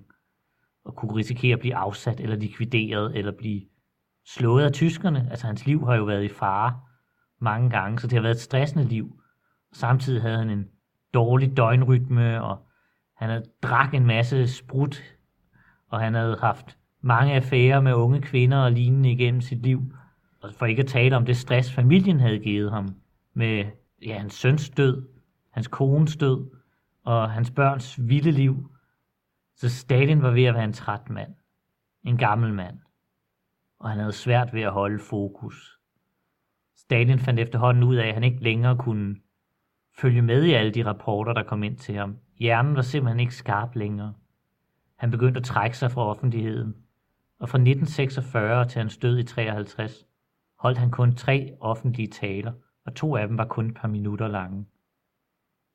og 0.85 0.95
kunne 0.95 1.15
risikere 1.15 1.53
at 1.53 1.59
blive 1.59 1.75
afsat 1.75 2.19
eller 2.19 2.35
likvideret 2.35 3.17
eller 3.17 3.31
blive 3.31 3.61
slået 4.25 4.63
af 4.63 4.71
tyskerne. 4.71 5.27
Altså 5.31 5.47
hans 5.47 5.65
liv 5.65 5.85
har 5.85 5.95
jo 5.95 6.03
været 6.03 6.23
i 6.23 6.29
fare 6.29 6.79
mange 7.41 7.69
gange, 7.69 7.99
så 7.99 8.07
det 8.07 8.13
har 8.13 8.21
været 8.21 8.35
et 8.35 8.41
stressende 8.41 8.85
liv. 8.85 9.21
Samtidig 9.73 10.21
havde 10.21 10.37
han 10.37 10.49
en 10.49 10.65
dårlig 11.15 11.57
døgnrytme, 11.57 12.43
og 12.43 12.57
han 13.15 13.29
havde 13.29 13.45
drak 13.63 13.93
en 13.93 14.05
masse 14.05 14.47
sprut, 14.47 15.03
og 15.89 15.99
han 15.99 16.13
havde 16.13 16.37
haft 16.41 16.77
mange 17.01 17.33
affærer 17.33 17.81
med 17.81 17.93
unge 17.93 18.21
kvinder 18.21 18.57
og 18.57 18.71
lignende 18.71 19.11
igennem 19.11 19.41
sit 19.41 19.61
liv. 19.61 19.81
Og 20.41 20.53
for 20.53 20.65
ikke 20.65 20.81
at 20.81 20.87
tale 20.87 21.15
om 21.15 21.25
det 21.25 21.37
stress, 21.37 21.73
familien 21.73 22.19
havde 22.19 22.39
givet 22.39 22.71
ham 22.71 22.95
med 23.33 23.65
ja, 24.05 24.17
hans 24.17 24.33
søns 24.33 24.69
død, 24.69 25.07
hans 25.51 25.67
kones 25.67 26.17
død 26.17 26.49
og 27.05 27.31
hans 27.31 27.51
børns 27.51 27.99
vilde 28.09 28.31
liv. 28.31 28.71
Så 29.55 29.69
Stalin 29.69 30.21
var 30.21 30.31
ved 30.31 30.43
at 30.43 30.53
være 30.53 30.63
en 30.63 30.73
træt 30.73 31.09
mand. 31.09 31.35
En 32.03 32.17
gammel 32.17 32.53
mand. 32.53 32.79
Og 33.79 33.89
han 33.89 33.99
havde 33.99 34.11
svært 34.11 34.53
ved 34.53 34.61
at 34.61 34.71
holde 34.71 34.99
fokus. 34.99 35.79
Stalin 36.77 37.19
fandt 37.19 37.39
efterhånden 37.39 37.83
ud 37.83 37.95
af, 37.95 38.07
at 38.07 38.13
han 38.13 38.23
ikke 38.23 38.43
længere 38.43 38.77
kunne 38.77 39.15
følge 39.97 40.21
med 40.21 40.43
i 40.43 40.53
alle 40.53 40.71
de 40.71 40.85
rapporter, 40.85 41.33
der 41.33 41.43
kom 41.43 41.63
ind 41.63 41.77
til 41.77 41.95
ham. 41.95 42.17
Hjernen 42.39 42.75
var 42.75 42.81
simpelthen 42.81 43.19
ikke 43.19 43.35
skarp 43.35 43.75
længere. 43.75 44.13
Han 44.97 45.11
begyndte 45.11 45.37
at 45.37 45.43
trække 45.45 45.77
sig 45.77 45.91
fra 45.91 46.01
offentligheden, 46.01 46.75
og 47.39 47.49
fra 47.49 47.57
1946 47.57 48.67
til 48.67 48.79
hans 48.79 48.97
død 48.97 49.17
i 49.19 49.23
53 49.23 50.05
holdt 50.59 50.77
han 50.77 50.91
kun 50.91 51.15
tre 51.15 51.57
offentlige 51.59 52.07
taler, 52.07 52.53
og 52.85 52.95
to 52.95 53.15
af 53.15 53.27
dem 53.27 53.37
var 53.37 53.45
kun 53.45 53.67
et 53.69 53.75
par 53.75 53.87
minutter 53.87 54.27
lange. 54.27 54.65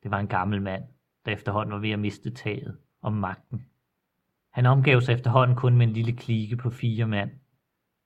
Det 0.03 0.11
var 0.11 0.19
en 0.19 0.27
gammel 0.27 0.61
mand, 0.61 0.83
der 1.25 1.31
efterhånden 1.31 1.73
var 1.73 1.79
ved 1.79 1.91
at 1.91 1.99
miste 1.99 2.31
taget 2.31 2.77
om 3.01 3.13
magten. 3.13 3.65
Han 4.53 4.65
omgav 4.65 5.01
sig 5.01 5.13
efterhånden 5.13 5.55
kun 5.55 5.77
med 5.77 5.87
en 5.87 5.93
lille 5.93 6.13
klike 6.13 6.57
på 6.57 6.69
fire 6.69 7.07
mand. 7.07 7.31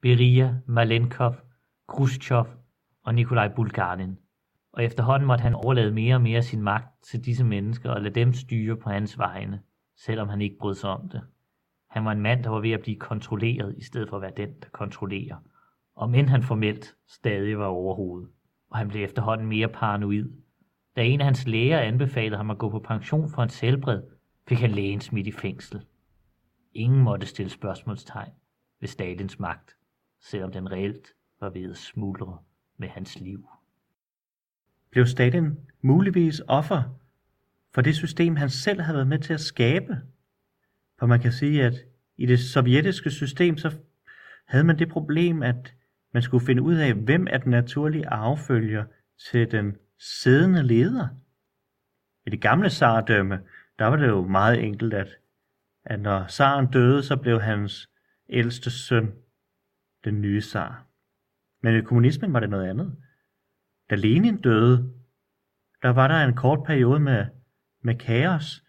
Beria, 0.02 0.62
Malenkov, 0.66 1.36
Khrushchev 1.88 2.46
og 3.04 3.16
Nikolaj 3.16 3.54
Bulgarin. 3.56 4.18
Og 4.76 4.84
efterhånden 4.84 5.28
måtte 5.28 5.42
han 5.42 5.56
overlade 5.56 5.92
mere 5.92 6.16
og 6.16 6.22
mere 6.22 6.42
sin 6.42 6.62
magt 6.62 7.04
til 7.04 7.26
disse 7.26 7.44
mennesker 7.44 7.90
og 7.90 8.02
lade 8.02 8.16
dem 8.16 8.34
styre 8.34 8.78
på 8.78 8.90
hans 8.90 9.18
vegne, 9.18 9.62
selvom 9.98 10.30
han 10.30 10.42
ikke 10.42 10.58
brød 10.60 10.76
sig 10.76 10.90
om 10.90 11.10
det. 11.10 11.22
Han 11.90 12.06
var 12.06 12.12
en 12.12 12.22
mand, 12.22 12.44
der 12.44 12.50
var 12.50 12.60
ved 12.60 12.72
at 12.72 12.82
blive 12.82 13.00
kontrolleret, 13.00 13.76
i 13.78 13.84
stedet 13.84 14.10
for 14.10 14.16
at 14.16 14.22
være 14.22 14.32
den, 14.38 14.50
der 14.62 14.70
kontrollerer. 14.72 15.38
Og 15.96 16.20
end 16.20 16.30
han 16.30 16.44
formelt 16.44 16.96
stadig 17.08 17.60
var 17.60 17.66
overhovedet. 17.66 18.30
Og 18.70 18.78
han 18.78 18.88
blev 18.88 19.04
efterhånden 19.04 19.48
mere 19.48 19.68
paranoid. 19.68 20.26
Da 20.96 21.04
en 21.04 21.22
af 21.22 21.26
hans 21.26 21.48
læger 21.48 21.80
anbefalede 21.80 22.38
ham 22.38 22.52
at 22.52 22.58
gå 22.58 22.70
på 22.70 22.80
pension 22.80 23.30
for 23.30 23.42
hans 23.42 23.60
helbred, 23.60 24.02
fik 24.48 24.60
han 24.60 24.72
lægen 24.72 25.02
smidt 25.02 25.28
i 25.28 25.32
fængsel. 25.32 25.86
Ingen 26.74 27.02
måtte 27.02 27.26
stille 27.26 27.50
spørgsmålstegn 27.50 28.32
ved 28.80 28.88
Stalins 28.88 29.40
magt, 29.40 29.78
selvom 30.22 30.52
den 30.52 30.72
reelt 30.72 31.08
var 31.40 31.50
ved 31.50 31.72
at 31.72 31.78
smuldre 31.78 32.38
med 32.78 32.88
hans 32.88 33.20
liv. 33.20 33.48
Blev 34.96 35.06
Stalin 35.06 35.60
muligvis 35.82 36.42
offer 36.48 37.00
for 37.74 37.82
det 37.82 37.96
system, 37.96 38.36
han 38.36 38.50
selv 38.50 38.82
havde 38.82 38.96
været 38.96 39.08
med 39.08 39.20
til 39.20 39.34
at 39.34 39.40
skabe? 39.40 40.02
For 41.00 41.06
man 41.06 41.20
kan 41.20 41.32
sige, 41.32 41.64
at 41.64 41.74
i 42.18 42.26
det 42.26 42.40
sovjetiske 42.40 43.12
system, 43.12 43.58
så 43.58 43.78
havde 44.46 44.64
man 44.64 44.80
det 44.80 44.90
problem, 44.90 45.44
at 45.44 45.74
man 46.14 46.24
skulle 46.24 46.46
finde 46.46 46.62
ud 46.62 46.76
af, 46.76 46.94
hvem 46.94 47.28
er 47.30 47.38
den 47.38 47.52
naturlige 47.52 48.08
arvefølger 48.08 48.86
til 49.32 49.52
den 49.52 49.76
siddende 50.00 50.64
leder. 50.64 51.08
I 52.26 52.30
det 52.30 52.42
gamle 52.42 52.70
zardømme, 52.70 53.40
der 53.80 53.86
var 53.86 53.96
det 53.96 54.08
jo 54.08 54.28
meget 54.28 54.64
enkelt, 54.64 54.94
at, 54.94 55.18
at 55.84 56.00
når 56.00 56.28
zaren 56.28 56.72
døde, 56.72 57.04
så 57.04 57.16
blev 57.16 57.42
hans 57.42 57.90
ældste 58.30 58.72
søn 58.72 59.14
den 60.04 60.22
nye 60.22 60.42
zar. 60.42 60.86
Men 61.62 61.76
i 61.76 61.82
kommunismen 61.82 62.34
var 62.34 62.40
det 62.40 62.50
noget 62.50 62.70
andet. 62.70 62.96
Da 63.90 63.96
Lenin 63.96 64.42
døde, 64.42 64.94
der 65.82 65.90
var 65.90 66.08
der 66.08 66.16
en 66.16 66.36
kort 66.36 66.64
periode 66.66 67.00
med, 67.00 67.26
med 67.82 67.96
kaos 67.96 68.64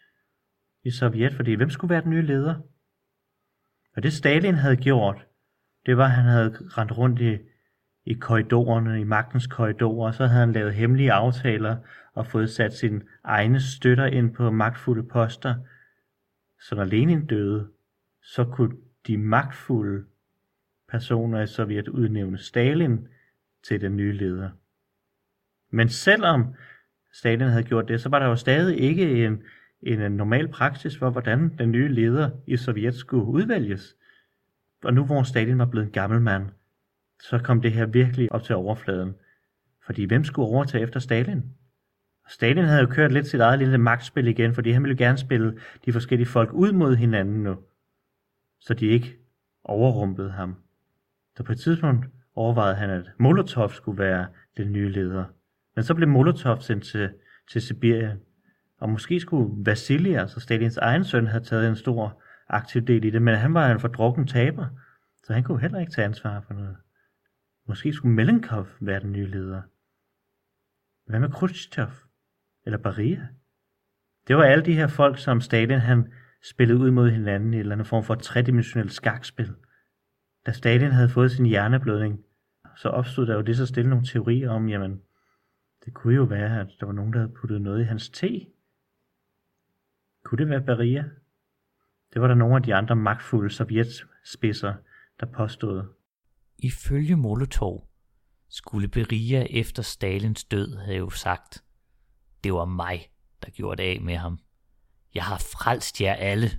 i 0.84 0.90
Sovjet, 0.90 1.32
fordi 1.32 1.54
hvem 1.54 1.70
skulle 1.70 1.90
være 1.90 2.02
den 2.02 2.10
nye 2.10 2.26
leder? 2.26 2.54
Og 3.96 4.02
det 4.02 4.12
Stalin 4.12 4.54
havde 4.54 4.76
gjort, 4.76 5.26
det 5.86 5.96
var, 5.96 6.04
at 6.04 6.10
han 6.10 6.24
havde 6.24 6.50
rendt 6.50 6.98
rundt 6.98 7.20
i, 7.20 7.38
i 8.04 8.14
korridorerne, 8.14 9.00
i 9.00 9.04
magtens 9.04 9.46
korridorer, 9.46 10.06
og 10.06 10.14
så 10.14 10.26
havde 10.26 10.40
han 10.40 10.52
lavet 10.52 10.74
hemmelige 10.74 11.12
aftaler 11.12 11.76
og 12.14 12.26
fået 12.26 12.50
sat 12.50 12.72
sine 12.72 13.02
egne 13.24 13.60
støtter 13.60 14.06
ind 14.06 14.34
på 14.34 14.50
magtfulde 14.50 15.02
poster. 15.02 15.54
Så 16.60 16.74
når 16.74 16.84
Lenin 16.84 17.26
døde, 17.26 17.70
så 18.22 18.44
kunne 18.44 18.76
de 19.06 19.18
magtfulde 19.18 20.06
personer 20.88 21.40
i 21.40 21.46
Sovjet 21.46 21.88
udnævne 21.88 22.38
Stalin 22.38 23.08
til 23.68 23.80
den 23.80 23.96
nye 23.96 24.12
leder. 24.12 24.50
Men 25.70 25.88
selvom 25.88 26.54
Stalin 27.12 27.48
havde 27.48 27.62
gjort 27.62 27.88
det, 27.88 28.00
så 28.00 28.08
var 28.08 28.18
der 28.18 28.26
jo 28.26 28.36
stadig 28.36 28.80
ikke 28.80 29.26
en, 29.26 29.42
en 29.82 30.12
normal 30.12 30.48
praksis 30.48 30.98
for, 30.98 31.10
hvordan 31.10 31.58
den 31.58 31.70
nye 31.70 31.88
leder 31.88 32.30
i 32.46 32.56
Sovjet 32.56 32.94
skulle 32.94 33.24
udvælges. 33.24 33.96
Og 34.84 34.94
nu 34.94 35.04
hvor 35.04 35.22
Stalin 35.22 35.58
var 35.58 35.66
blevet 35.66 35.86
en 35.86 35.92
gammel 35.92 36.20
mand, 36.20 36.46
så 37.22 37.38
kom 37.38 37.60
det 37.60 37.72
her 37.72 37.86
virkelig 37.86 38.32
op 38.32 38.42
til 38.42 38.54
overfladen. 38.54 39.14
Fordi 39.86 40.04
hvem 40.04 40.24
skulle 40.24 40.48
overtage 40.48 40.82
efter 40.82 41.00
Stalin? 41.00 41.42
Stalin 42.28 42.64
havde 42.64 42.80
jo 42.80 42.86
kørt 42.86 43.12
lidt 43.12 43.26
sit 43.26 43.40
eget 43.40 43.58
lille 43.58 43.78
magtspil 43.78 44.26
igen, 44.26 44.54
fordi 44.54 44.70
han 44.70 44.82
ville 44.82 44.96
gerne 44.96 45.18
spille 45.18 45.58
de 45.84 45.92
forskellige 45.92 46.28
folk 46.28 46.52
ud 46.52 46.72
mod 46.72 46.96
hinanden 46.96 47.42
nu, 47.42 47.56
så 48.60 48.74
de 48.74 48.86
ikke 48.86 49.16
overrumplede 49.64 50.30
ham. 50.30 50.56
Så 51.36 51.42
på 51.42 51.52
et 51.52 51.58
tidspunkt 51.60 52.06
overvejede 52.34 52.76
han, 52.76 52.90
at 52.90 53.10
Molotov 53.18 53.70
skulle 53.70 53.98
være 53.98 54.26
den 54.56 54.72
nye 54.72 54.88
leder. 54.88 55.24
Men 55.76 55.84
så 55.84 55.94
blev 55.94 56.08
Molotov 56.08 56.60
sendt 56.60 56.84
til, 56.84 57.12
til 57.50 57.62
Sibirien. 57.62 58.18
Og 58.78 58.88
måske 58.88 59.20
skulle 59.20 59.66
Vasilij, 59.66 60.20
altså 60.20 60.40
Stalins 60.40 60.76
egen 60.76 61.04
søn, 61.04 61.26
have 61.26 61.42
taget 61.42 61.68
en 61.68 61.76
stor 61.76 62.22
aktiv 62.48 62.82
del 62.82 63.04
i 63.04 63.10
det, 63.10 63.22
men 63.22 63.34
han 63.34 63.54
var 63.54 63.70
en 63.70 63.80
fordrukken 63.80 64.26
taber, 64.26 64.66
så 65.24 65.32
han 65.32 65.42
kunne 65.42 65.60
heller 65.60 65.80
ikke 65.80 65.92
tage 65.92 66.04
ansvar 66.04 66.40
for 66.40 66.54
noget. 66.54 66.76
Måske 67.68 67.92
skulle 67.92 68.14
Melenkov 68.14 68.66
være 68.80 69.00
den 69.00 69.12
nye 69.12 69.26
leder. 69.26 69.62
Hvad 71.06 71.20
med 71.20 71.30
Khrushchev? 71.30 71.88
Eller 72.64 72.78
Baria? 72.78 73.28
Det 74.28 74.36
var 74.36 74.44
alle 74.44 74.64
de 74.64 74.74
her 74.74 74.86
folk, 74.86 75.18
som 75.18 75.40
Stalin 75.40 75.78
han 75.78 76.12
spillede 76.44 76.78
ud 76.78 76.90
mod 76.90 77.10
hinanden 77.10 77.52
i 77.52 77.56
en 77.56 77.60
eller 77.60 77.74
anden 77.74 77.84
form 77.84 78.04
for 78.04 78.14
tredimensionelt 78.14 78.92
skakspil. 78.92 79.54
Da 80.46 80.52
Stalin 80.52 80.90
havde 80.90 81.08
fået 81.08 81.30
sin 81.30 81.46
hjerneblødning, 81.46 82.20
så 82.76 82.88
opstod 82.88 83.26
der 83.26 83.34
jo 83.34 83.40
det 83.40 83.56
så 83.56 83.66
stille 83.66 83.90
nogle 83.90 84.06
teorier 84.06 84.50
om, 84.50 84.68
jamen, 84.68 85.00
det 85.86 85.94
kunne 85.94 86.14
jo 86.14 86.22
være, 86.22 86.60
at 86.60 86.66
der 86.80 86.86
var 86.86 86.92
nogen, 86.92 87.12
der 87.12 87.18
havde 87.18 87.32
puttet 87.40 87.60
noget 87.60 87.80
i 87.80 87.84
hans 87.84 88.08
te. 88.08 88.46
Kunne 90.24 90.38
det 90.38 90.48
være 90.48 90.60
Beria? 90.60 91.04
Det 92.14 92.22
var 92.22 92.28
der 92.28 92.34
nogle 92.34 92.56
af 92.56 92.62
de 92.62 92.74
andre 92.74 92.96
magtfulde 92.96 93.50
sovjetspidser, 93.50 94.74
der 95.20 95.26
påstod. 95.26 95.84
Ifølge 96.58 97.16
Molotov 97.16 97.88
skulle 98.48 98.88
Beria 98.88 99.46
efter 99.50 99.82
Stalins 99.82 100.44
død 100.44 100.76
have 100.76 100.96
jo 100.96 101.10
sagt, 101.10 101.64
det 102.44 102.52
var 102.52 102.64
mig, 102.64 103.10
der 103.44 103.50
gjorde 103.50 103.82
det 103.82 103.88
af 103.88 104.00
med 104.00 104.16
ham. 104.16 104.38
Jeg 105.14 105.24
har 105.24 105.38
frelst 105.38 106.00
jer 106.00 106.14
alle. 106.14 106.50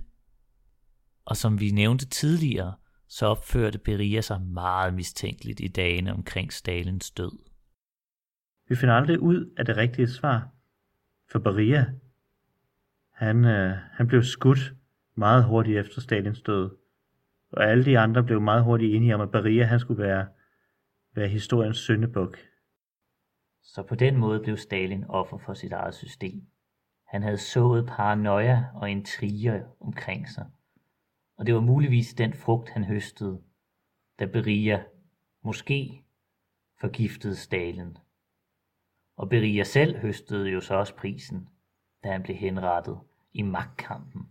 Og 1.24 1.36
som 1.36 1.60
vi 1.60 1.70
nævnte 1.70 2.06
tidligere, 2.06 2.74
så 3.08 3.26
opførte 3.26 3.78
Beria 3.78 4.20
sig 4.20 4.42
meget 4.42 4.94
mistænkeligt 4.94 5.60
i 5.60 5.68
dagene 5.68 6.12
omkring 6.12 6.52
Stalins 6.52 7.10
død. 7.10 7.47
Vi 8.68 8.74
finder 8.74 8.94
aldrig 8.94 9.20
ud 9.20 9.54
af 9.56 9.64
det 9.64 9.76
rigtige 9.76 10.08
svar. 10.08 10.48
For 11.30 11.38
Beria, 11.38 11.86
han, 13.12 13.44
øh, 13.44 13.76
han 13.92 14.06
blev 14.06 14.22
skudt 14.22 14.74
meget 15.14 15.44
hurtigt 15.44 15.78
efter 15.78 16.00
Stalins 16.00 16.42
død. 16.42 16.76
Og 17.52 17.64
alle 17.64 17.84
de 17.84 17.98
andre 17.98 18.24
blev 18.24 18.40
meget 18.40 18.64
hurtigt 18.64 18.94
enige 18.94 19.14
om, 19.14 19.20
at 19.20 19.30
Beria 19.30 19.64
han 19.64 19.80
skulle 19.80 20.02
være, 20.02 20.26
være 21.14 21.28
historiens 21.28 21.76
syndebuk. 21.76 22.38
Så 23.62 23.82
på 23.82 23.94
den 23.94 24.16
måde 24.16 24.40
blev 24.40 24.56
Stalin 24.56 25.04
offer 25.08 25.38
for 25.38 25.54
sit 25.54 25.72
eget 25.72 25.94
system. 25.94 26.42
Han 27.06 27.22
havde 27.22 27.38
sået 27.38 27.86
paranoia 27.86 28.64
og 28.74 28.90
intriger 28.90 29.62
omkring 29.80 30.28
sig. 30.28 30.46
Og 31.36 31.46
det 31.46 31.54
var 31.54 31.60
muligvis 31.60 32.14
den 32.14 32.32
frugt, 32.32 32.68
han 32.68 32.84
høstede, 32.84 33.40
da 34.18 34.26
Beria 34.26 34.84
måske 35.44 36.04
forgiftede 36.80 37.36
Stalin. 37.36 37.96
Og 39.18 39.28
Beria 39.28 39.64
selv 39.64 39.98
høstede 39.98 40.48
jo 40.50 40.60
så 40.60 40.74
også 40.74 40.94
prisen, 40.94 41.48
da 42.04 42.12
han 42.12 42.22
blev 42.22 42.36
henrettet 42.36 42.98
i 43.32 43.42
magtkampen. 43.42 44.28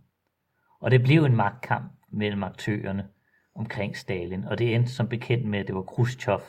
Og 0.80 0.90
det 0.90 1.02
blev 1.02 1.24
en 1.24 1.36
magtkamp 1.36 1.92
mellem 2.08 2.44
aktørerne 2.44 3.08
omkring 3.54 3.96
Stalin, 3.96 4.44
og 4.44 4.58
det 4.58 4.74
endte 4.74 4.90
som 4.90 5.08
bekendt 5.08 5.46
med, 5.46 5.58
at 5.58 5.66
det 5.66 5.74
var 5.74 5.82
Khrushchev, 5.82 6.40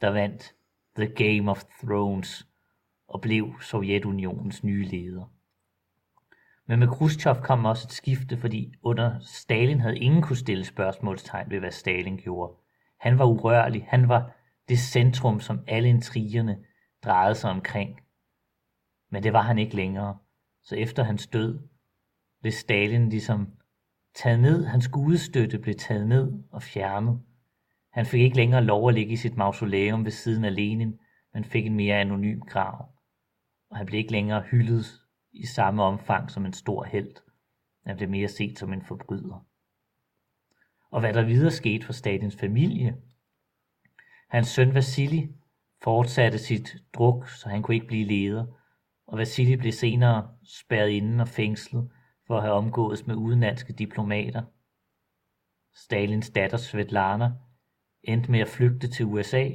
der 0.00 0.10
vandt 0.10 0.54
The 0.96 1.06
Game 1.06 1.50
of 1.50 1.64
Thrones 1.84 2.48
og 3.08 3.20
blev 3.20 3.60
Sovjetunionens 3.60 4.64
nye 4.64 4.84
leder. 4.84 5.32
Men 6.66 6.78
med 6.78 6.88
Khrushchev 6.88 7.36
kom 7.42 7.64
også 7.64 7.86
et 7.86 7.92
skifte, 7.92 8.36
fordi 8.36 8.74
under 8.82 9.18
Stalin 9.20 9.80
havde 9.80 9.98
ingen 9.98 10.22
kunne 10.22 10.36
stille 10.36 10.64
spørgsmålstegn 10.64 11.50
ved, 11.50 11.58
hvad 11.58 11.70
Stalin 11.70 12.16
gjorde. 12.16 12.52
Han 12.98 13.18
var 13.18 13.24
urørlig, 13.24 13.86
han 13.88 14.08
var 14.08 14.32
det 14.68 14.78
centrum, 14.78 15.40
som 15.40 15.64
alle 15.66 15.88
intrigerne 15.88 16.58
drejede 17.04 17.34
sig 17.34 17.50
omkring. 17.50 18.00
Men 19.10 19.22
det 19.22 19.32
var 19.32 19.42
han 19.42 19.58
ikke 19.58 19.76
længere. 19.76 20.18
Så 20.62 20.76
efter 20.76 21.02
hans 21.02 21.26
død 21.26 21.68
blev 22.40 22.52
Stalin 22.52 23.08
ligesom 23.08 23.48
taget 24.14 24.40
ned, 24.40 24.64
hans 24.64 24.88
gudestøtte 24.88 25.58
blev 25.58 25.74
taget 25.74 26.08
ned 26.08 26.32
og 26.50 26.62
fjernet. 26.62 27.20
Han 27.92 28.06
fik 28.06 28.20
ikke 28.20 28.36
længere 28.36 28.64
lov 28.64 28.88
at 28.88 28.94
ligge 28.94 29.12
i 29.12 29.16
sit 29.16 29.36
mausoleum 29.36 30.04
ved 30.04 30.12
siden 30.12 30.44
af 30.44 30.54
Lenin, 30.54 30.98
men 31.34 31.44
fik 31.44 31.66
en 31.66 31.74
mere 31.74 31.96
anonym 31.96 32.40
grav. 32.40 32.88
Og 33.70 33.76
han 33.76 33.86
blev 33.86 33.98
ikke 33.98 34.12
længere 34.12 34.42
hyldet 34.42 34.86
i 35.32 35.46
samme 35.46 35.82
omfang 35.82 36.30
som 36.30 36.46
en 36.46 36.52
stor 36.52 36.84
held. 36.84 37.16
Han 37.86 37.96
blev 37.96 38.08
mere 38.08 38.28
set 38.28 38.58
som 38.58 38.72
en 38.72 38.82
forbryder. 38.82 39.46
Og 40.90 41.00
hvad 41.00 41.14
der 41.14 41.24
videre 41.24 41.50
skete 41.50 41.86
for 41.86 41.92
Stalins 41.92 42.36
familie. 42.36 42.96
Hans 44.28 44.48
søn 44.48 44.74
Vasili 44.74 45.28
fortsatte 45.82 46.38
sit 46.38 46.76
druk, 46.94 47.28
så 47.28 47.48
han 47.48 47.62
kunne 47.62 47.74
ikke 47.74 47.86
blive 47.86 48.06
leder, 48.06 48.46
og 49.06 49.18
Vasili 49.18 49.56
blev 49.56 49.72
senere 49.72 50.28
spærret 50.44 50.88
inden 50.88 51.20
og 51.20 51.28
fængslet 51.28 51.90
for 52.26 52.36
at 52.36 52.42
have 52.42 52.54
omgået 52.54 53.06
med 53.06 53.14
udenlandske 53.14 53.72
diplomater. 53.72 54.42
Stalins 55.74 56.30
datter 56.30 56.56
Svetlana 56.56 57.32
endte 58.02 58.30
med 58.30 58.40
at 58.40 58.48
flygte 58.48 58.88
til 58.88 59.06
USA, 59.06 59.50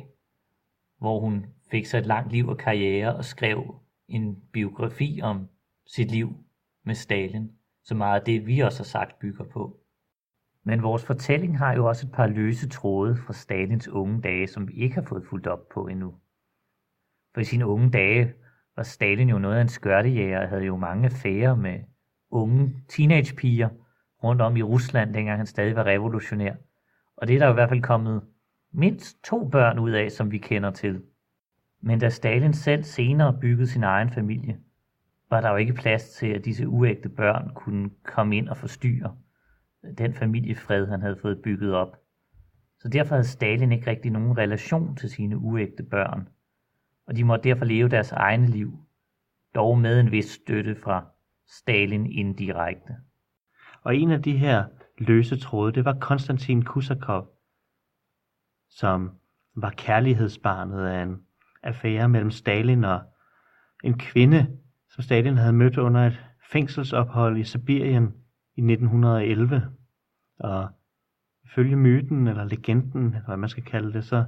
hvor 0.98 1.20
hun 1.20 1.46
fik 1.72 1.86
sig 1.86 1.98
et 1.98 2.06
langt 2.06 2.32
liv 2.32 2.48
og 2.48 2.58
karriere 2.58 3.16
og 3.16 3.26
skrev 3.26 3.76
en 4.08 4.44
biografi 4.54 5.20
om 5.24 5.50
sit 5.88 6.12
liv 6.12 6.46
med 6.84 6.96
Stalin, 6.96 7.52
så 7.84 7.96
meget 7.96 8.20
af 8.20 8.26
det, 8.26 8.48
vi 8.48 8.60
også 8.60 8.80
har 8.80 8.86
sagt, 8.86 9.20
bygger 9.20 9.44
på. 9.44 9.85
Men 10.68 10.84
vores 10.84 11.06
fortælling 11.06 11.58
har 11.58 11.76
jo 11.76 11.86
også 11.86 12.08
et 12.08 12.12
par 12.12 12.28
løse 12.28 12.70
tråde 12.70 13.16
fra 13.16 13.34
Stalins 13.34 13.88
unge 13.88 14.22
dage, 14.22 14.48
som 14.48 14.68
vi 14.68 14.74
ikke 14.74 14.96
har 14.96 15.02
fået 15.02 15.26
fuldt 15.30 15.48
op 15.48 15.70
på 15.70 15.88
endnu. 15.88 16.14
For 17.34 17.42
i 17.42 17.44
sine 17.44 17.68
unge 17.68 17.90
dage 17.90 18.34
var 18.76 18.84
Stalin 18.84 19.30
jo 19.30 19.40
noget 19.40 19.56
af 19.56 19.62
en 19.62 19.70
skørtejæger 19.70 20.42
og 20.42 20.50
havde 20.50 20.64
jo 20.64 20.78
mange 20.78 21.06
affærer 21.06 21.56
med 21.56 21.80
unge 22.32 22.76
teenagepiger 22.88 23.70
rundt 24.24 24.42
om 24.42 24.58
i 24.58 24.62
Rusland, 24.62 25.14
dengang 25.14 25.38
han 25.38 25.46
stadig 25.46 25.76
var 25.76 25.86
revolutionær. 25.86 26.54
Og 27.18 27.28
det 27.28 27.36
er 27.36 27.40
der 27.40 27.46
jo 27.46 27.52
i 27.52 27.54
hvert 27.54 27.70
fald 27.70 27.82
kommet 27.82 28.22
mindst 28.72 29.24
to 29.24 29.50
børn 29.50 29.80
ud 29.80 29.92
af, 29.92 30.12
som 30.12 30.32
vi 30.32 30.38
kender 30.38 30.72
til. 30.72 31.02
Men 31.82 32.00
da 32.00 32.10
Stalin 32.10 32.54
selv 32.54 32.84
senere 32.84 33.38
byggede 33.42 33.68
sin 33.68 33.84
egen 33.84 34.10
familie, 34.10 34.60
var 35.30 35.42
der 35.42 35.50
jo 35.50 35.56
ikke 35.56 35.74
plads 35.74 36.10
til, 36.10 36.28
at 36.28 36.46
disse 36.46 36.68
uægte 36.68 37.10
børn 37.10 37.52
kunne 37.56 37.90
komme 38.04 38.38
ind 38.38 38.50
og 38.50 38.58
forstyrre 38.58 39.16
den 39.98 40.14
familiefred, 40.14 40.88
han 40.88 41.02
havde 41.02 41.18
fået 41.22 41.42
bygget 41.42 41.74
op. 41.74 41.98
Så 42.80 42.88
derfor 42.88 43.16
havde 43.16 43.28
Stalin 43.28 43.72
ikke 43.72 43.90
rigtig 43.90 44.12
nogen 44.12 44.38
relation 44.38 44.96
til 44.96 45.10
sine 45.10 45.38
uægte 45.38 45.84
børn, 45.84 46.30
og 47.08 47.16
de 47.16 47.24
måtte 47.24 47.50
derfor 47.50 47.66
leve 47.66 47.90
deres 47.90 48.12
egne 48.12 48.48
liv, 48.48 48.80
dog 49.56 49.78
med 49.78 50.00
en 50.00 50.12
vis 50.12 50.26
støtte 50.32 50.76
fra 50.76 51.06
Stalin 51.48 52.06
indirekte. 52.06 52.96
Og 53.82 53.96
en 53.96 54.12
af 54.12 54.22
de 54.22 54.38
her 54.38 54.66
løse 54.98 55.40
tråde, 55.40 55.74
det 55.74 55.86
var 55.86 55.98
Konstantin 56.02 56.64
Kusakov, 56.64 57.28
som 58.70 59.12
var 59.56 59.70
kærlighedsbarnet 59.70 60.88
af 60.88 61.04
en 61.04 61.22
affære 61.64 62.10
mellem 62.10 62.32
Stalin 62.32 62.84
og 62.84 63.02
en 63.84 63.98
kvinde, 63.98 64.58
som 64.90 65.04
Stalin 65.04 65.38
havde 65.38 65.54
mødt 65.54 65.78
under 65.78 66.08
et 66.08 66.26
fængselsophold 66.52 67.38
i 67.38 67.44
Sibirien 67.44 68.14
i 68.56 68.62
1911. 68.62 69.72
Og 70.40 70.70
ifølge 71.46 71.76
myten 71.76 72.28
eller 72.28 72.44
legenden, 72.44 73.06
eller 73.06 73.26
hvad 73.26 73.38
man 73.38 73.50
skal 73.50 73.64
kalde 73.64 73.94
det, 73.94 74.06
så 74.06 74.26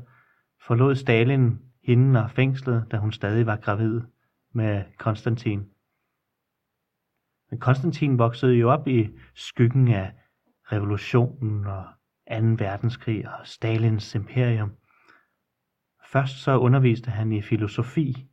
forlod 0.67 0.95
Stalin 0.95 1.59
hende 1.83 2.23
og 2.23 2.31
fængslet, 2.31 2.85
da 2.91 2.97
hun 2.97 3.11
stadig 3.11 3.45
var 3.45 3.55
gravid 3.55 4.01
med 4.53 4.83
Konstantin. 4.97 5.69
Men 7.49 7.59
Konstantin 7.59 8.17
voksede 8.17 8.53
jo 8.53 8.71
op 8.71 8.87
i 8.87 9.09
skyggen 9.35 9.87
af 9.87 10.13
revolutionen 10.71 11.65
og 11.67 11.85
2. 12.29 12.35
verdenskrig 12.35 13.29
og 13.29 13.47
Stalins 13.47 14.15
imperium. 14.15 14.71
Først 16.11 16.43
så 16.43 16.57
underviste 16.57 17.11
han 17.11 17.31
i 17.31 17.41
filosofi, 17.41 18.27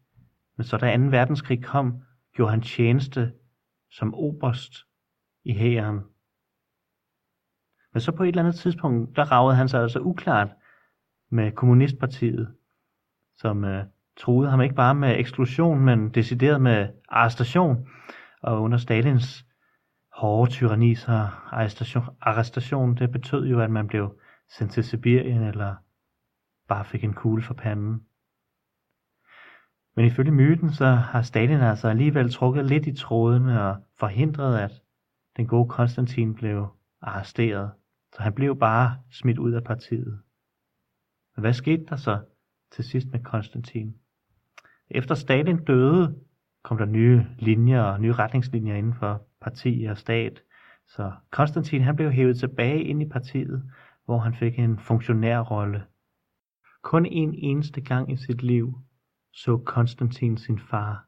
men 0.56 0.64
så 0.64 0.76
da 0.76 0.96
2. 0.96 1.02
verdenskrig 1.02 1.64
kom, 1.64 2.02
gjorde 2.36 2.50
han 2.50 2.60
tjeneste 2.60 3.32
som 3.90 4.14
oberst 4.14 4.74
i 5.44 5.52
hæren. 5.52 6.00
Men 7.92 8.00
så 8.00 8.12
på 8.12 8.22
et 8.22 8.28
eller 8.28 8.42
andet 8.42 8.54
tidspunkt, 8.54 9.16
der 9.16 9.32
ragede 9.32 9.56
han 9.56 9.68
sig 9.68 9.82
altså 9.82 10.00
uklart 10.00 10.48
med 11.30 11.52
kommunistpartiet, 11.52 12.54
som 13.36 13.64
øh, 13.64 13.84
troede 14.16 14.50
ham 14.50 14.60
ikke 14.60 14.74
bare 14.74 14.94
med 14.94 15.18
eksklusion, 15.18 15.80
men 15.80 16.08
decideret 16.08 16.60
med 16.60 16.88
arrestation. 17.08 17.88
Og 18.42 18.62
under 18.62 18.78
Stalins 18.78 19.46
hårde 20.12 20.50
tyranni, 20.50 20.94
så 20.94 21.28
arrestation, 21.50 22.04
arrestation, 22.20 22.96
det 22.96 23.12
betød 23.12 23.46
jo, 23.46 23.60
at 23.60 23.70
man 23.70 23.86
blev 23.86 24.18
sendt 24.48 24.72
til 24.72 24.84
Sibirien, 24.84 25.42
eller 25.42 25.74
bare 26.68 26.84
fik 26.84 27.04
en 27.04 27.14
kugle 27.14 27.42
for 27.42 27.54
panden. 27.54 28.02
Men 29.96 30.06
ifølge 30.06 30.32
myten, 30.32 30.72
så 30.72 30.86
har 30.86 31.22
Stalin 31.22 31.60
altså 31.60 31.88
alligevel 31.88 32.32
trukket 32.32 32.66
lidt 32.66 32.86
i 32.86 32.96
trådene 32.96 33.62
og 33.62 33.76
forhindret, 33.98 34.58
at 34.58 34.83
den 35.36 35.46
gode 35.46 35.68
Konstantin 35.68 36.34
blev 36.34 36.66
arresteret. 37.00 37.70
Så 38.12 38.22
han 38.22 38.32
blev 38.32 38.58
bare 38.58 38.98
smidt 39.10 39.38
ud 39.38 39.52
af 39.52 39.64
partiet. 39.64 40.20
Men 41.36 41.40
hvad 41.40 41.52
skete 41.52 41.84
der 41.84 41.96
så 41.96 42.20
til 42.72 42.84
sidst 42.84 43.08
med 43.12 43.20
Konstantin? 43.20 43.94
Efter 44.90 45.14
Stalin 45.14 45.64
døde, 45.64 46.18
kom 46.62 46.78
der 46.78 46.84
nye 46.84 47.26
linjer 47.38 47.82
og 47.82 48.00
nye 48.00 48.12
retningslinjer 48.12 48.74
inden 48.74 48.94
for 48.94 49.26
parti 49.40 49.86
og 49.90 49.98
stat. 49.98 50.42
Så 50.88 51.12
Konstantin 51.30 51.82
han 51.82 51.96
blev 51.96 52.10
hævet 52.10 52.38
tilbage 52.38 52.84
ind 52.84 53.02
i 53.02 53.08
partiet, 53.08 53.70
hvor 54.04 54.18
han 54.18 54.34
fik 54.34 54.58
en 54.58 54.78
funktionærrolle. 54.78 55.84
Kun 56.82 57.06
en 57.06 57.34
eneste 57.34 57.80
gang 57.80 58.12
i 58.12 58.16
sit 58.16 58.42
liv 58.42 58.78
så 59.32 59.56
Konstantin 59.56 60.36
sin 60.36 60.58
far. 60.58 61.06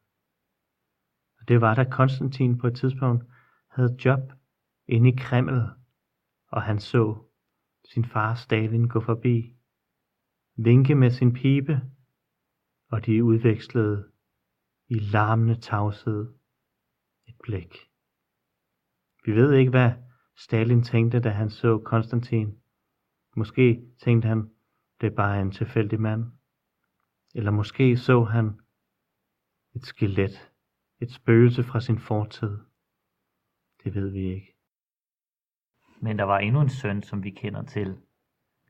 Og 1.41 1.49
det 1.49 1.61
var 1.61 1.75
da 1.75 1.85
Konstantin 1.85 2.59
på 2.59 2.67
et 2.67 2.77
tidspunkt 2.77 3.25
havde 3.77 3.97
job 4.05 4.33
inde 4.87 5.09
i 5.09 5.17
Kreml, 5.19 5.63
og 6.49 6.63
han 6.63 6.81
så 6.81 7.17
sin 7.85 8.05
far 8.05 8.35
Stalin 8.35 8.89
gå 8.89 9.01
forbi, 9.01 9.57
vinke 10.57 10.95
med 10.95 11.11
sin 11.11 11.33
pibe, 11.33 11.81
og 12.91 13.07
de 13.07 13.25
udvekslede 13.25 14.13
i 14.89 14.99
larmende 14.99 15.61
tavshed 15.61 16.35
et 17.29 17.35
blik. 17.43 17.77
Vi 19.25 19.33
ved 19.33 19.53
ikke, 19.53 19.71
hvad 19.71 19.93
Stalin 20.37 20.83
tænkte, 20.83 21.21
da 21.21 21.31
han 21.31 21.51
så 21.51 21.79
Konstantin. 21.79 22.59
Måske 23.37 23.83
tænkte 23.99 24.29
han, 24.29 24.51
det 25.01 25.07
er 25.07 25.17
bare 25.17 25.43
en 25.43 25.51
tilfældig 25.51 26.01
mand. 26.01 26.25
Eller 27.35 27.51
måske 27.51 27.97
så 27.97 28.25
han 28.25 28.61
et 29.75 29.87
skelet, 29.87 30.53
et 31.01 31.13
spøgelse 31.13 31.63
fra 31.63 31.81
sin 31.81 31.99
fortid. 31.99 32.59
Det 33.87 33.95
ved 33.95 34.11
vi 34.11 34.33
ikke. 34.35 34.57
Men 36.01 36.19
der 36.19 36.25
var 36.25 36.39
endnu 36.39 36.61
en 36.61 36.69
søn, 36.69 37.03
som 37.03 37.25
vi 37.25 37.31
kender 37.31 37.63
til, 37.63 37.97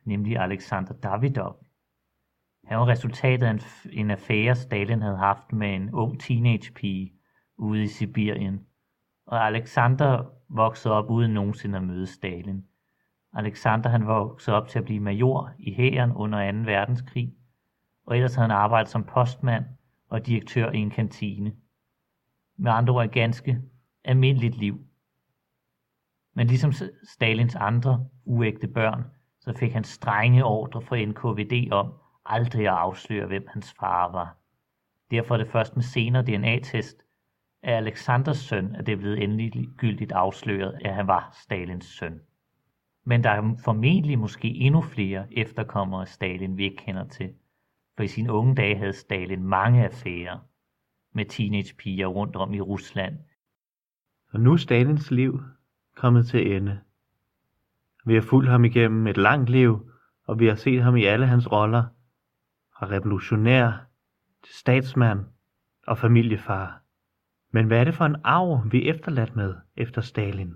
nemlig 0.04 0.38
Alexander 0.38 0.92
Davidov. 0.92 1.66
Han 2.64 2.78
var 2.78 2.88
resultatet 2.88 3.46
af 3.46 3.58
en 3.92 4.10
affære, 4.10 4.54
Stalin 4.54 5.02
havde 5.02 5.16
haft 5.16 5.52
med 5.52 5.74
en 5.74 5.90
ung 5.94 6.20
teenagepige 6.20 7.12
ude 7.56 7.82
i 7.82 7.86
Sibirien. 7.86 8.66
Og 9.26 9.46
Alexander 9.46 10.24
voksede 10.48 10.94
op 10.94 11.10
uden 11.10 11.34
nogensinde 11.34 11.78
at 11.78 11.84
møde 11.84 12.06
Stalin. 12.06 12.64
Alexander 13.34 13.90
han 13.90 14.06
voksede 14.06 14.56
op 14.56 14.68
til 14.68 14.78
at 14.78 14.84
blive 14.84 15.00
major 15.00 15.52
i 15.58 15.74
hæren 15.74 16.12
under 16.12 16.52
2. 16.52 16.58
verdenskrig, 16.58 17.34
og 18.06 18.16
ellers 18.16 18.34
havde 18.34 18.48
han 18.48 18.56
arbejdet 18.56 18.90
som 18.90 19.04
postmand 19.04 19.64
og 20.08 20.26
direktør 20.26 20.70
i 20.70 20.78
en 20.78 20.90
kantine. 20.90 21.56
Med 22.56 22.72
andre 22.72 22.94
ord 22.94 23.04
et 23.04 23.12
ganske 23.12 23.62
almindeligt 24.04 24.56
liv. 24.56 24.85
Men 26.36 26.46
ligesom 26.46 26.72
Stalins 27.02 27.54
andre 27.54 28.08
uægte 28.24 28.68
børn, 28.68 29.04
så 29.40 29.52
fik 29.52 29.72
han 29.72 29.84
strenge 29.84 30.44
ordre 30.44 30.82
fra 30.82 31.04
NKVD 31.04 31.72
om 31.72 31.92
aldrig 32.26 32.66
at 32.66 32.74
afsløre, 32.74 33.26
hvem 33.26 33.46
hans 33.48 33.74
far 33.80 34.12
var. 34.12 34.36
Derfor 35.10 35.34
er 35.34 35.38
det 35.38 35.48
først 35.48 35.76
med 35.76 35.82
senere 35.82 36.22
DNA-test 36.22 36.96
af 37.62 37.76
Alexanders 37.76 38.38
søn, 38.38 38.76
at 38.76 38.86
det 38.86 38.92
er 38.92 38.96
blevet 38.96 39.22
endelig 39.22 39.68
gyldigt 39.76 40.12
afsløret, 40.12 40.78
at 40.84 40.94
han 40.94 41.06
var 41.06 41.36
Stalins 41.42 41.86
søn. 41.86 42.20
Men 43.04 43.24
der 43.24 43.30
er 43.30 43.56
formentlig 43.64 44.18
måske 44.18 44.48
endnu 44.48 44.80
flere 44.80 45.26
efterkommere 45.32 46.00
af 46.00 46.08
Stalin, 46.08 46.56
vi 46.56 46.64
ikke 46.64 46.84
kender 46.84 47.08
til. 47.08 47.34
For 47.96 48.02
i 48.02 48.08
sine 48.08 48.32
unge 48.32 48.54
dage 48.54 48.76
havde 48.76 48.92
Stalin 48.92 49.42
mange 49.42 49.84
affærer 49.84 50.38
med 51.12 51.24
teenagepiger 51.24 52.06
rundt 52.06 52.36
om 52.36 52.54
i 52.54 52.60
Rusland. 52.60 53.18
Og 54.32 54.40
nu 54.40 54.52
er 54.52 54.56
Stalins 54.56 55.10
liv 55.10 55.40
kommet 55.96 56.26
til 56.26 56.56
ende. 56.56 56.80
Vi 58.06 58.14
har 58.14 58.22
fulgt 58.22 58.50
ham 58.50 58.64
igennem 58.64 59.06
et 59.06 59.16
langt 59.16 59.50
liv, 59.50 59.90
og 60.26 60.38
vi 60.38 60.46
har 60.46 60.54
set 60.54 60.82
ham 60.82 60.96
i 60.96 61.04
alle 61.04 61.26
hans 61.26 61.52
roller, 61.52 61.84
fra 62.78 62.86
revolutionær 62.86 63.86
til 64.44 64.54
statsmand 64.54 65.20
og 65.86 65.98
familiefar. 65.98 66.82
Men 67.52 67.66
hvad 67.66 67.80
er 67.80 67.84
det 67.84 67.94
for 67.94 68.04
en 68.04 68.16
arv, 68.24 68.72
vi 68.72 68.88
er 68.88 68.94
efterladt 68.94 69.36
med 69.36 69.54
efter 69.76 70.00
Stalin? 70.00 70.54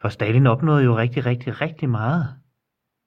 For 0.00 0.08
Stalin 0.08 0.46
opnåede 0.46 0.84
jo 0.84 0.96
rigtig, 0.96 1.26
rigtig, 1.26 1.60
rigtig 1.60 1.90
meget. 1.90 2.26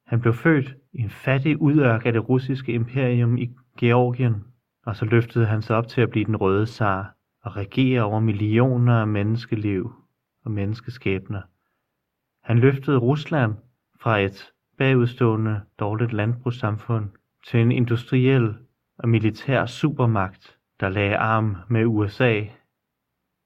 Han 0.08 0.22
blev 0.22 0.34
født 0.34 0.76
i 0.94 1.02
en 1.02 1.10
fattig 1.10 1.62
udørk 1.62 2.06
af 2.06 2.14
det 2.14 2.30
russiske 2.30 2.74
imperium 2.74 3.38
i 3.38 3.56
Georgien, 3.78 4.44
og 4.86 4.96
så 4.96 5.06
løftede 5.06 5.46
han 5.46 5.62
sig 5.62 5.76
op 5.76 5.88
til 5.88 6.02
at 6.02 6.10
blive 6.10 6.26
den 6.26 6.36
røde 6.36 6.68
zar 6.68 7.16
og 7.42 7.56
regere 7.56 8.02
over 8.02 8.20
millioner 8.20 9.02
af 9.02 9.08
menneskeliv 9.08 9.94
og 10.46 10.52
menneskeskæbner. 10.52 11.42
Han 12.46 12.60
løftede 12.60 12.98
Rusland 12.98 13.56
fra 14.00 14.20
et 14.20 14.52
bagudstående 14.78 15.62
dårligt 15.80 16.14
landbrugssamfund 16.14 17.10
til 17.48 17.60
en 17.60 17.72
industriel 17.72 18.56
og 18.98 19.10
militær 19.10 19.66
supermagt, 19.66 20.58
der 20.80 20.90
lagde 20.90 21.18
arm 21.18 21.58
med 21.70 21.86
USA. 21.86 22.44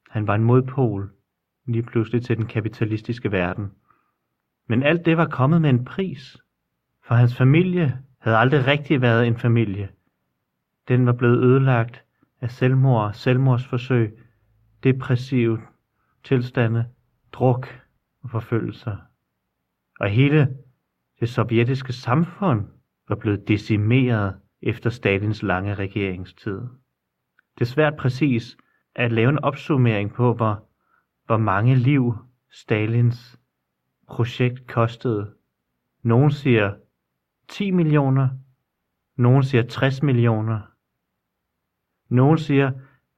Han 0.09 0.27
var 0.27 0.35
en 0.35 0.43
modpol 0.43 1.11
lige 1.67 1.83
pludselig 1.83 2.25
til 2.25 2.37
den 2.37 2.45
kapitalistiske 2.45 3.31
verden. 3.31 3.71
Men 4.67 4.83
alt 4.83 5.05
det 5.05 5.17
var 5.17 5.27
kommet 5.27 5.61
med 5.61 5.69
en 5.69 5.85
pris, 5.85 6.37
for 7.03 7.15
hans 7.15 7.35
familie 7.35 7.99
havde 8.19 8.37
aldrig 8.37 8.67
rigtig 8.67 9.01
været 9.01 9.27
en 9.27 9.37
familie. 9.37 9.89
Den 10.87 11.05
var 11.05 11.13
blevet 11.13 11.43
ødelagt 11.43 12.03
af 12.41 12.51
selvmord, 12.51 13.13
selvmordsforsøg, 13.13 14.19
depressive 14.83 15.61
tilstande, 16.23 16.85
druk 17.31 17.67
og 18.23 18.29
forfølgelser. 18.29 18.97
Og 19.99 20.09
hele 20.09 20.57
det 21.19 21.29
sovjetiske 21.29 21.93
samfund 21.93 22.67
var 23.07 23.15
blevet 23.15 23.47
decimeret 23.47 24.39
efter 24.61 24.89
Stalins 24.89 25.43
lange 25.43 25.73
regeringstid. 25.75 26.59
Det 27.55 27.61
er 27.61 27.65
svært 27.65 27.95
præcis 27.95 28.57
at 28.95 29.11
lave 29.11 29.29
en 29.29 29.39
opsummering 29.39 30.13
på, 30.13 30.33
hvor, 30.33 30.67
hvor 31.25 31.37
mange 31.37 31.75
liv 31.75 32.15
Stalins 32.51 33.39
projekt 34.07 34.67
kostede. 34.67 35.33
Nogen 36.03 36.31
siger 36.31 36.75
10 37.47 37.71
millioner, 37.71 38.29
nogen 39.15 39.43
siger 39.43 39.63
60 39.63 40.03
millioner. 40.03 40.61
Nogen 42.09 42.37
siger, 42.37 42.71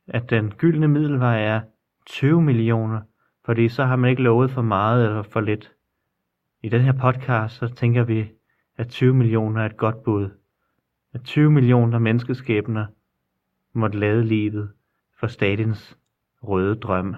at 0.07 0.29
den 0.29 0.51
gyldne 0.51 0.87
middelvej 0.87 1.43
er 1.43 1.61
20 2.05 2.41
millioner, 2.41 3.01
fordi 3.45 3.69
så 3.69 3.86
har 3.86 3.95
man 3.95 4.10
ikke 4.10 4.21
lovet 4.21 4.51
for 4.51 4.62
meget 4.62 5.06
eller 5.06 5.23
for 5.23 5.41
lidt. 5.41 5.71
I 6.63 6.69
den 6.69 6.82
her 6.82 6.91
podcast, 6.91 7.56
så 7.56 7.67
tænker 7.67 8.04
vi, 8.04 8.32
at 8.77 8.89
20 8.89 9.13
millioner 9.13 9.62
er 9.62 9.65
et 9.65 9.77
godt 9.77 10.04
bud. 10.04 10.30
At 11.13 11.23
20 11.23 11.51
millioner 11.51 11.99
menneskeskæbner 11.99 12.86
måtte 13.73 13.99
lade 13.99 14.23
livet 14.23 14.71
for 15.19 15.27
statens 15.27 15.97
røde 16.43 16.75
drøm. 16.75 17.15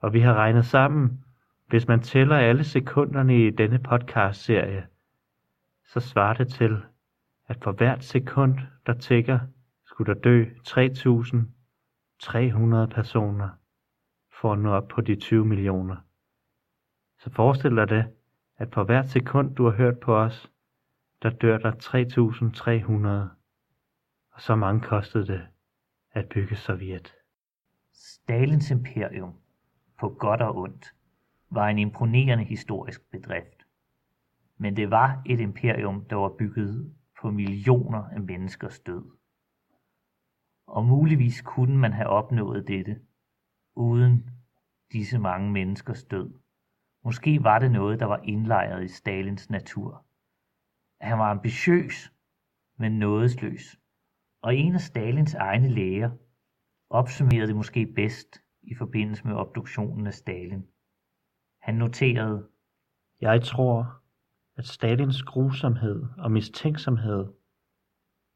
Og 0.00 0.12
vi 0.12 0.20
har 0.20 0.34
regnet 0.34 0.66
sammen, 0.66 1.24
hvis 1.68 1.88
man 1.88 2.00
tæller 2.00 2.36
alle 2.36 2.64
sekunderne 2.64 3.46
i 3.46 3.50
denne 3.50 3.78
podcast-serie, 3.78 4.86
så 5.84 6.00
svarer 6.00 6.34
det 6.34 6.48
til, 6.48 6.82
at 7.48 7.56
for 7.62 7.72
hvert 7.72 8.04
sekund, 8.04 8.58
der 8.86 8.94
tækker, 8.94 9.38
skulle 9.84 10.14
der 10.14 10.20
dø 10.20 10.44
3.300 10.68 12.94
personer 12.94 13.48
for 14.44 14.52
at 14.52 14.58
nå 14.58 14.72
op 14.72 14.88
på 14.88 15.00
de 15.00 15.16
20 15.16 15.44
millioner. 15.44 15.96
Så 17.18 17.30
forestil 17.30 17.76
dig 17.76 17.88
det, 17.88 18.04
at 18.56 18.70
på 18.70 18.84
hvert 18.84 19.10
sekund 19.10 19.54
du 19.54 19.64
har 19.64 19.70
hørt 19.70 20.00
på 20.00 20.16
os, 20.16 20.52
der 21.22 21.30
dør 21.30 21.58
der 21.58 21.72
3.300, 21.72 23.36
og 24.30 24.40
så 24.40 24.56
mange 24.56 24.80
kostede 24.80 25.26
det 25.26 25.46
at 26.12 26.28
bygge 26.28 26.56
Sovjet. 26.56 27.14
Stalins 27.92 28.70
imperium, 28.70 29.34
på 30.00 30.08
godt 30.08 30.42
og 30.42 30.56
ondt, 30.56 30.94
var 31.50 31.68
en 31.68 31.78
imponerende 31.78 32.44
historisk 32.44 33.10
bedrift. 33.10 33.66
Men 34.58 34.76
det 34.76 34.90
var 34.90 35.22
et 35.26 35.40
imperium, 35.40 36.04
der 36.04 36.16
var 36.16 36.34
bygget 36.38 36.94
på 37.20 37.30
millioner 37.30 38.04
af 38.04 38.20
menneskers 38.20 38.80
død. 38.80 39.04
Og 40.66 40.84
muligvis 40.84 41.42
kunne 41.42 41.78
man 41.78 41.92
have 41.92 42.08
opnået 42.08 42.68
dette, 42.68 43.00
uden 43.76 44.30
disse 44.92 45.18
mange 45.18 45.52
menneskers 45.52 46.04
død. 46.04 46.34
Måske 47.04 47.44
var 47.44 47.58
det 47.58 47.70
noget, 47.70 48.00
der 48.00 48.06
var 48.06 48.20
indlejret 48.24 48.84
i 48.84 48.88
Stalins 48.88 49.50
natur. 49.50 50.06
Han 51.00 51.18
var 51.18 51.30
ambitiøs, 51.30 52.12
men 52.78 52.98
nådesløs. 52.98 53.78
Og 54.42 54.56
en 54.56 54.74
af 54.74 54.80
Stalins 54.80 55.34
egne 55.34 55.68
læger 55.68 56.10
opsummerede 56.90 57.46
det 57.46 57.56
måske 57.56 57.86
bedst 57.86 58.40
i 58.62 58.74
forbindelse 58.74 59.26
med 59.26 59.34
obduktionen 59.34 60.06
af 60.06 60.14
Stalin. 60.14 60.66
Han 61.62 61.74
noterede, 61.74 62.48
Jeg 63.20 63.42
tror, 63.42 64.02
at 64.56 64.66
Stalins 64.66 65.22
grusomhed 65.22 66.02
og 66.18 66.32
mistænksomhed, 66.32 67.32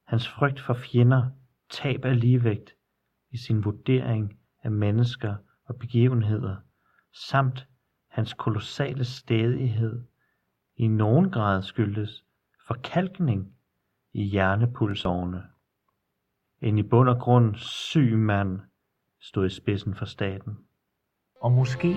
hans 0.07 0.29
frygt 0.29 0.61
for 0.61 0.74
fjender, 0.74 1.31
tab 1.70 2.05
af 2.05 2.20
ligevægt 2.20 2.77
i 3.31 3.37
sin 3.37 3.64
vurdering 3.64 4.38
af 4.62 4.71
mennesker 4.71 5.35
og 5.64 5.77
begivenheder, 5.77 6.57
samt 7.12 7.66
hans 8.09 8.35
kolossale 8.35 9.05
stædighed 9.05 10.03
i 10.77 10.88
nogen 10.88 11.31
grad 11.31 11.62
skyldtes 11.62 12.25
forkalkning 12.66 13.53
i 14.12 14.23
hjernepulsårene. 14.23 15.42
En 16.61 16.79
i 16.79 16.83
bund 16.83 17.09
og 17.09 17.18
grund 17.18 17.55
syg 17.55 18.16
mand 18.16 18.61
stod 19.21 19.47
i 19.47 19.51
spidsen 19.51 19.94
for 19.94 20.05
staten. 20.05 20.59
Og 21.40 21.53
måske, 21.53 21.97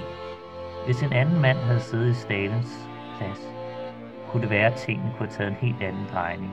hvis 0.85 1.03
en 1.03 1.13
anden 1.13 1.41
mand 1.41 1.57
havde 1.57 1.79
siddet 1.79 2.09
i 2.09 2.13
Stalins 2.13 2.89
plads, 3.17 3.41
kunne 4.27 4.41
det 4.41 4.49
være, 4.49 4.71
at 4.73 4.79
tingene 4.79 5.09
kunne 5.09 5.27
have 5.27 5.37
taget 5.37 5.51
en 5.51 5.67
helt 5.67 5.81
anden 5.81 6.07
drejning. 6.13 6.51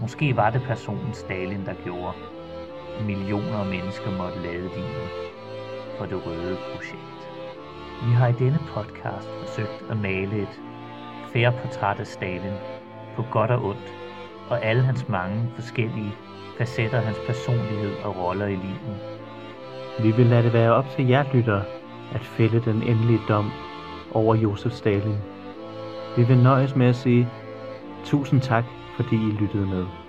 Måske 0.00 0.36
var 0.36 0.50
det 0.50 0.62
personen 0.62 1.14
Stalin, 1.14 1.66
der 1.66 1.74
gjorde. 1.84 2.16
Millioner 3.06 3.58
af 3.58 3.66
mennesker 3.66 4.10
måtte 4.18 4.42
lade 4.42 4.68
livet 4.76 5.33
for 5.98 6.06
det 6.06 6.26
røde 6.26 6.56
projekt. 6.74 7.20
Vi 8.06 8.12
har 8.12 8.28
i 8.28 8.32
denne 8.32 8.58
podcast 8.74 9.28
forsøgt 9.40 9.84
at 9.90 9.96
male 9.96 10.42
et 10.42 10.60
færre 11.32 11.52
portræt 11.62 12.00
af 12.00 12.06
Stalin 12.06 12.58
på 13.16 13.24
godt 13.30 13.50
og 13.50 13.64
ondt, 13.64 13.92
og 14.50 14.64
alle 14.64 14.82
hans 14.82 15.08
mange 15.08 15.50
forskellige 15.54 16.14
facetter 16.58 16.98
af 16.98 17.04
hans 17.04 17.18
personlighed 17.26 17.94
og 18.04 18.16
roller 18.16 18.46
i 18.46 18.56
livet. 18.56 18.96
Vi 20.02 20.10
vil 20.10 20.26
lade 20.26 20.42
det 20.42 20.52
være 20.52 20.72
op 20.72 20.86
til 20.96 21.08
jer 21.08 21.24
lyttere 21.34 21.64
at 22.14 22.20
fælde 22.20 22.60
den 22.64 22.82
endelige 22.82 23.20
dom 23.28 23.50
over 24.12 24.34
Josef 24.34 24.72
Stalin. 24.72 25.18
Vi 26.16 26.22
vil 26.22 26.38
nøjes 26.38 26.76
med 26.76 26.86
at 26.86 26.96
sige 26.96 27.28
tusind 28.04 28.40
tak, 28.40 28.64
fordi 28.96 29.16
I 29.16 29.30
lyttede 29.40 29.66
med. 29.66 30.03